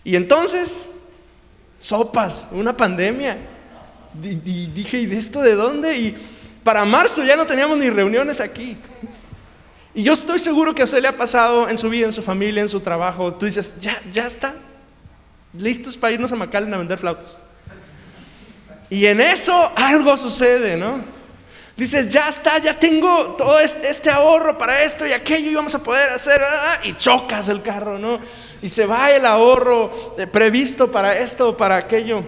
Y 0.04 0.16
entonces, 0.16 0.90
sopas, 1.78 2.48
una 2.52 2.76
pandemia. 2.76 3.38
Y, 4.22 4.66
dije, 4.66 5.00
¿y 5.00 5.06
de 5.06 5.16
esto 5.16 5.42
de 5.42 5.54
dónde? 5.54 5.96
Y 5.96 6.16
para 6.64 6.84
marzo 6.84 7.24
ya 7.24 7.36
no 7.36 7.46
teníamos 7.46 7.78
ni 7.78 7.90
reuniones 7.90 8.40
aquí. 8.40 8.76
Y 9.94 10.02
yo 10.02 10.12
estoy 10.12 10.38
seguro 10.38 10.74
que 10.74 10.82
a 10.82 10.84
usted 10.84 11.02
le 11.02 11.08
ha 11.08 11.16
pasado 11.16 11.68
en 11.68 11.76
su 11.76 11.90
vida, 11.90 12.06
en 12.06 12.12
su 12.12 12.22
familia, 12.22 12.62
en 12.62 12.68
su 12.68 12.80
trabajo. 12.80 13.34
Tú 13.34 13.46
dices, 13.46 13.80
ya, 13.80 14.00
ya 14.12 14.26
está. 14.26 14.54
Listos 15.52 15.96
para 15.96 16.12
irnos 16.12 16.30
a 16.32 16.36
McAllen 16.36 16.72
a 16.72 16.78
vender 16.78 16.98
flautas. 16.98 17.38
Y 18.90 19.06
en 19.06 19.20
eso 19.20 19.70
algo 19.76 20.16
sucede, 20.16 20.76
¿no? 20.76 21.17
Dices, 21.78 22.08
ya 22.08 22.28
está, 22.28 22.58
ya 22.58 22.74
tengo 22.74 23.36
todo 23.38 23.60
este, 23.60 23.88
este 23.88 24.10
ahorro 24.10 24.58
para 24.58 24.82
esto 24.82 25.06
y 25.06 25.12
aquello 25.12 25.48
y 25.52 25.54
vamos 25.54 25.76
a 25.76 25.84
poder 25.84 26.10
hacer. 26.10 26.42
Ah, 26.42 26.72
ah", 26.72 26.80
y 26.82 26.94
chocas 26.94 27.46
el 27.46 27.62
carro, 27.62 28.00
¿no? 28.00 28.18
Y 28.60 28.68
se 28.68 28.84
va 28.84 29.12
el 29.12 29.24
ahorro 29.24 30.16
eh, 30.18 30.26
previsto 30.26 30.90
para 30.90 31.16
esto 31.16 31.50
o 31.50 31.56
para 31.56 31.76
aquello. 31.76 32.24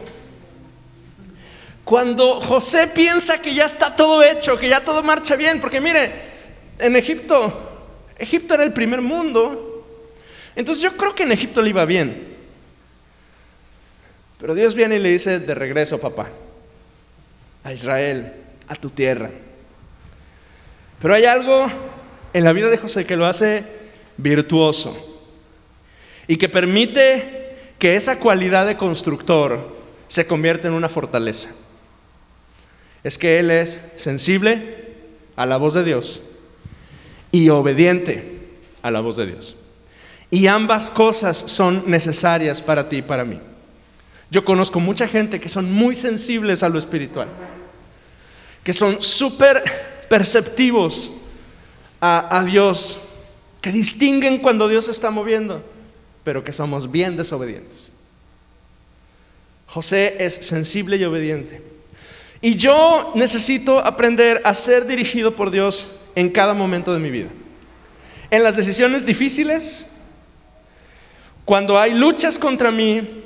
Cuando 1.83 2.41
José 2.41 2.87
piensa 2.95 3.43
que 3.43 3.53
ya 3.53 3.65
está 3.65 3.97
todo 3.97 4.23
hecho, 4.23 4.57
que 4.57 4.69
ya 4.69 4.85
todo 4.85 5.03
marcha 5.03 5.35
bien, 5.35 5.61
porque 5.61 5.81
mire, 5.81 6.13
en 6.79 6.95
Egipto, 6.95 7.53
Egipto 8.19 8.55
era 8.55 8.63
el 8.63 8.73
primer 8.73 9.01
mundo, 9.01 9.85
entonces 10.55 10.81
yo 10.81 10.97
creo 10.97 11.13
que 11.13 11.25
en 11.25 11.33
Egipto 11.33 11.61
le 11.61 11.71
iba 11.71 11.85
bien. 11.85 12.37
Pero 14.39 14.55
Dios 14.55 14.77
viene 14.77 14.95
y 14.95 15.01
le 15.01 15.09
dice, 15.09 15.41
de 15.41 15.55
regreso, 15.57 16.01
papá, 16.01 16.29
a 17.65 17.73
Israel, 17.73 18.33
a 18.71 18.75
tu 18.77 18.89
tierra. 18.89 19.29
Pero 21.03 21.15
hay 21.15 21.25
algo 21.25 21.67
en 22.33 22.45
la 22.45 22.55
vida 22.55 22.71
de 22.71 22.79
José 22.79 23.05
que 23.05 23.17
lo 23.17 23.27
hace 23.27 23.65
virtuoso 24.17 24.97
y 26.27 26.37
que 26.37 26.49
permite 26.49 27.57
que 27.79 27.97
esa 27.97 28.19
cualidad 28.19 28.67
de 28.67 28.79
constructor 28.79 29.77
se 30.09 30.27
convierta 30.27 30.69
en 30.69 30.75
una 30.75 30.89
fortaleza 30.89 31.51
es 33.03 33.19
que 33.19 33.39
Él 33.39 33.51
es 33.51 33.95
sensible 33.99 34.61
a 35.37 35.47
la 35.47 35.57
voz 35.57 35.75
de 35.75 35.85
Dios 35.85 36.39
y 37.33 37.49
obediente 37.49 38.41
a 38.83 38.91
la 38.91 39.01
voz 39.01 39.17
de 39.17 39.27
Dios. 39.27 39.57
Y 40.31 40.47
ambas 40.47 40.91
cosas 40.91 41.37
son 41.37 41.85
necesarias 41.87 42.63
para 42.63 42.89
ti 42.89 42.99
y 42.99 43.03
para 43.03 43.25
mí. 43.25 43.41
Yo 44.31 44.45
conozco 44.45 44.79
mucha 44.79 45.09
gente 45.09 45.41
que 45.41 45.49
son 45.49 45.73
muy 45.73 45.97
sensibles 45.97 46.63
a 46.63 46.69
lo 46.69 46.79
espiritual, 46.79 47.29
que 48.65 48.73
son 48.73 49.03
súper 49.03 49.63
perceptivos 50.09 51.21
a, 52.01 52.45
Dios, 52.47 52.99
que 53.61 53.73
distinguen 53.73 54.39
cuando 54.39 54.69
Dios 54.69 54.87
se 54.87 54.91
está 54.91 55.11
moviendo, 55.11 55.63
pero 56.25 56.43
que 56.45 56.53
somos 56.53 56.91
bien 56.91 57.17
desobedientes. 57.17 57.91
José 59.67 60.17
es 60.19 60.35
sensible 60.35 60.97
y 60.97 61.05
obediente. 61.05 61.63
Y 62.41 62.57
yo 62.57 63.13
necesito 63.15 63.79
aprender 63.79 64.41
a 64.45 64.55
ser 64.55 64.87
dirigido 64.87 65.37
por 65.37 65.51
Dios 65.51 66.07
en 66.15 66.31
cada 66.31 66.55
momento 66.55 66.93
de 66.93 67.01
mi 67.01 67.11
vida. 67.11 67.29
En 68.31 68.43
las 68.43 68.57
decisiones 68.57 69.05
difíciles, 69.05 69.99
cuando 71.45 71.79
hay 71.79 71.95
luchas 71.95 72.39
contra 72.39 72.71
mí, 72.71 73.23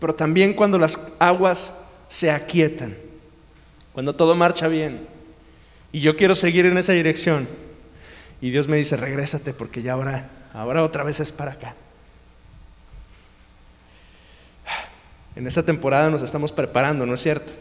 pero 0.00 0.14
también 0.14 0.54
cuando 0.54 0.78
las 0.78 1.14
aguas 1.18 1.84
se 2.08 2.30
aquietan, 2.30 2.96
cuando 4.00 4.14
todo 4.14 4.34
marcha 4.34 4.66
bien 4.66 4.98
y 5.92 6.00
yo 6.00 6.16
quiero 6.16 6.34
seguir 6.34 6.64
en 6.64 6.78
esa 6.78 6.92
dirección. 6.92 7.46
Y 8.40 8.48
Dios 8.48 8.66
me 8.66 8.78
dice, 8.78 8.96
regrésate 8.96 9.52
porque 9.52 9.82
ya 9.82 9.92
ahora, 9.92 10.26
ahora 10.54 10.82
otra 10.82 11.04
vez 11.04 11.20
es 11.20 11.32
para 11.32 11.52
acá. 11.52 11.74
En 15.36 15.46
esta 15.46 15.62
temporada 15.62 16.08
nos 16.08 16.22
estamos 16.22 16.50
preparando, 16.50 17.04
¿no 17.04 17.12
es 17.12 17.20
cierto? 17.20 17.52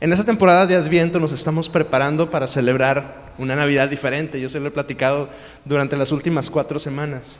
En 0.00 0.14
esta 0.14 0.24
temporada 0.24 0.64
de 0.64 0.76
Adviento 0.76 1.20
nos 1.20 1.32
estamos 1.32 1.68
preparando 1.68 2.30
para 2.30 2.46
celebrar 2.46 3.34
una 3.36 3.54
Navidad 3.54 3.90
diferente. 3.90 4.40
Yo 4.40 4.48
se 4.48 4.60
lo 4.60 4.68
he 4.68 4.70
platicado 4.70 5.28
durante 5.66 5.94
las 5.98 6.10
últimas 6.10 6.48
cuatro 6.48 6.78
semanas. 6.78 7.38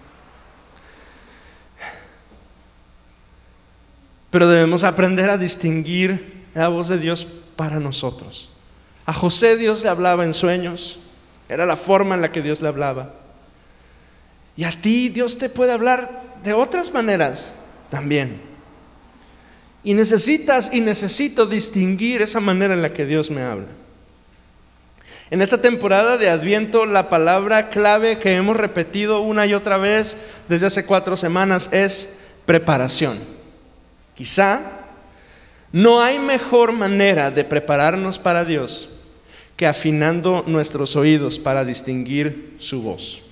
Pero 4.31 4.47
debemos 4.47 4.85
aprender 4.85 5.31
a 5.31 5.39
distinguir 5.39 6.45
la 6.53 6.69
voz 6.69 6.89
de 6.89 6.99
Dios 6.99 7.44
para 7.57 7.81
nosotros. 7.81 8.51
A 9.07 9.13
José 9.13 9.57
Dios 9.57 9.83
le 9.83 9.89
hablaba 9.91 10.25
en 10.25 10.33
sueños. 10.33 11.01
Era 11.49 11.67
la 11.67 11.77
forma 11.77 12.15
en 12.15 12.23
la 12.23 12.33
que 12.33 12.43
Dios 12.43 12.63
le 12.63 12.69
hablaba. 12.69 13.15
Y 14.57 14.65
a 14.65 14.71
ti 14.71 15.09
Dios 15.09 15.39
te 15.39 15.49
puede 15.49 15.73
hablar 15.73 16.23
de 16.43 16.53
otras 16.53 16.93
maneras 16.93 17.55
también. 17.91 18.41
Y 19.83 19.95
necesitas 19.95 20.73
y 20.73 20.81
necesito 20.81 21.47
distinguir 21.47 22.23
esa 22.23 22.41
manera 22.41 22.75
en 22.75 22.83
la 22.83 22.93
que 22.93 23.05
Dios 23.05 23.31
me 23.31 23.43
habla. 23.43 23.67
En 25.31 25.43
esta 25.43 25.61
temporada 25.61 26.17
de 26.17 26.31
Adviento, 26.31 26.87
la 26.87 27.09
palabra 27.09 27.69
clave 27.71 28.19
que 28.19 28.37
hemos 28.37 28.57
repetido 28.57 29.21
una 29.21 29.47
y 29.47 29.55
otra 29.55 29.79
vez 29.79 30.17
desde 30.49 30.67
hace 30.67 30.87
cuatro 30.87 31.17
semanas 31.17 31.73
es 31.73 32.37
preparación. 32.47 33.19
Quizá 34.15 34.61
no 35.75 36.01
hay 36.01 36.21
mejor 36.21 36.71
manera 36.71 37.33
de 37.33 37.43
prepararnos 37.43 38.17
para 38.17 38.45
Dios 38.45 39.01
que 39.57 39.67
afinando 39.67 40.45
nuestros 40.47 40.95
oídos 40.95 41.37
para 41.37 41.65
distinguir 41.65 42.55
su 42.61 42.81
voz. 42.81 43.23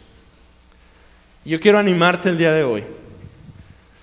Yo 1.44 1.60
quiero 1.60 1.78
animarte 1.78 2.30
el 2.30 2.38
día 2.38 2.52
de 2.52 2.64
hoy. 2.64 2.82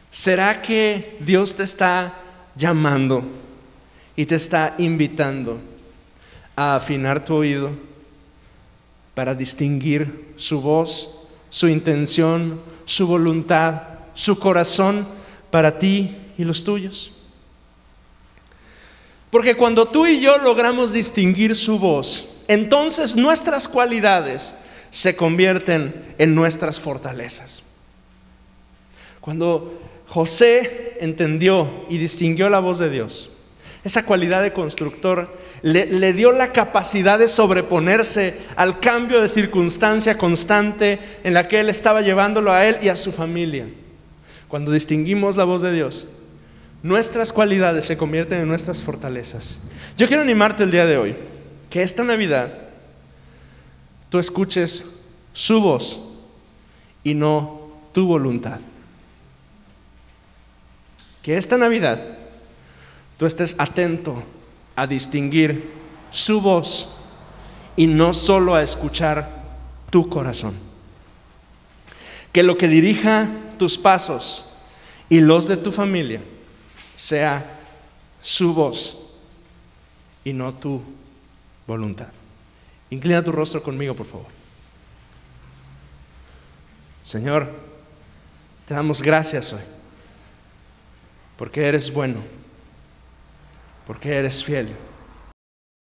¿Será 0.10 0.62
que 0.62 1.18
Dios 1.20 1.58
te 1.58 1.64
está 1.64 2.14
llamando 2.56 3.26
y 4.16 4.26
te 4.26 4.36
está 4.36 4.74
invitando 4.78 5.60
a 6.56 6.78
afinar 6.78 7.26
tu 7.26 7.36
oído 7.36 7.72
para 9.16 9.36
distinguir 9.36 10.34
su 10.38 10.62
voz, 10.62 11.28
su 11.50 11.68
intención, 11.68 12.58
su 12.86 13.06
voluntad, 13.06 13.82
su 14.14 14.40
corazón 14.40 15.06
para 15.52 15.78
ti 15.78 16.16
y 16.38 16.46
los 16.46 16.64
tuyos. 16.64 17.19
Porque 19.30 19.56
cuando 19.56 19.88
tú 19.88 20.08
y 20.08 20.20
yo 20.20 20.38
logramos 20.40 20.94
distinguir 20.94 21.56
su 21.56 21.78
voz, 21.78 22.44
entonces 22.48 23.16
nuestras 23.16 23.68
cualidades 23.68 24.56
se 24.92 25.16
convierten 25.16 26.16
en 26.18 26.34
nuestras 26.34 26.80
fortalezas. 26.80 27.64
Cuando 29.22 29.80
José 30.08 30.98
entendió 31.02 31.70
y 31.90 32.00
distinguió 32.00 32.50
la 32.50 32.60
voz 32.60 32.80
de 32.80 32.90
Dios. 32.90 33.30
Esa 33.84 34.04
cualidad 34.04 34.42
de 34.42 34.52
constructor 34.52 35.38
le, 35.62 36.14
dio 36.14 36.32
la 36.32 36.52
capacidad 36.52 37.20
de 37.20 37.28
sobreponerse 37.28 38.36
al 38.56 38.80
cambio 38.80 39.22
de 39.22 39.30
circunstancia 39.30 40.18
constante 40.18 41.00
en 41.24 41.34
la 41.34 41.48
que 41.48 41.60
Él 41.60 41.70
estaba 41.70 42.02
llevándolo 42.02 42.52
a 42.52 42.66
Él 42.66 42.78
y 42.82 42.90
a 42.90 42.96
su 42.96 43.12
familia. 43.12 43.70
Cuando 44.48 44.72
distinguimos 44.72 45.38
la 45.38 45.44
voz 45.44 45.62
de 45.62 45.72
Dios, 45.72 46.08
nuestras 46.82 47.34
cualidades 47.34 47.86
se 47.86 47.98
convierten 47.98 48.42
en 48.42 48.48
nuestras 48.48 48.82
fortalezas. 48.82 49.60
Yo 49.98 50.08
quiero 50.08 50.22
animarte 50.22 50.64
el 50.64 50.72
día 50.72 50.86
de 50.86 50.98
hoy, 50.98 51.16
que 51.70 51.84
esta 51.84 52.04
Navidad 52.04 52.52
tú 54.10 54.20
escuches 54.20 55.16
su 55.34 55.62
voz 55.62 56.16
y 57.04 57.14
no 57.14 57.70
tu 57.94 58.08
voluntad. 58.08 58.60
que 61.22 61.38
esta 61.38 61.58
Navidad 61.58 62.02
tú 63.18 63.26
estés 63.26 63.56
atento 63.60 64.24
a 64.76 64.88
distinguir 64.88 65.70
su 66.12 66.42
voz 66.42 66.96
y 67.76 67.88
no 67.88 68.14
solo 68.14 68.56
a 68.56 68.64
escuchar 68.64 69.30
tu 69.90 70.10
corazón. 70.10 70.56
Que 72.32 72.42
lo 72.42 72.58
que 72.58 72.70
dirija 72.70 73.28
tus 73.58 73.78
pasos 73.78 74.54
y 75.10 75.20
los 75.20 75.48
de 75.48 75.58
tu 75.58 75.72
familia 75.72 76.22
sea 77.00 77.42
su 78.22 78.54
voz 78.54 78.98
y 80.26 80.34
no 80.34 80.54
tu 80.54 80.84
voluntad. 81.66 82.10
Inclina 82.90 83.24
tu 83.24 83.32
rostro 83.32 83.64
conmigo, 83.64 83.96
por 83.96 84.06
favor. 84.06 84.26
Señor, 87.02 87.50
te 88.66 88.74
damos 88.74 89.02
gracias 89.02 89.54
hoy, 89.54 89.62
porque 91.38 91.66
eres 91.70 91.94
bueno, 91.94 92.20
porque 93.88 94.18
eres 94.18 94.44
fiel 94.44 94.68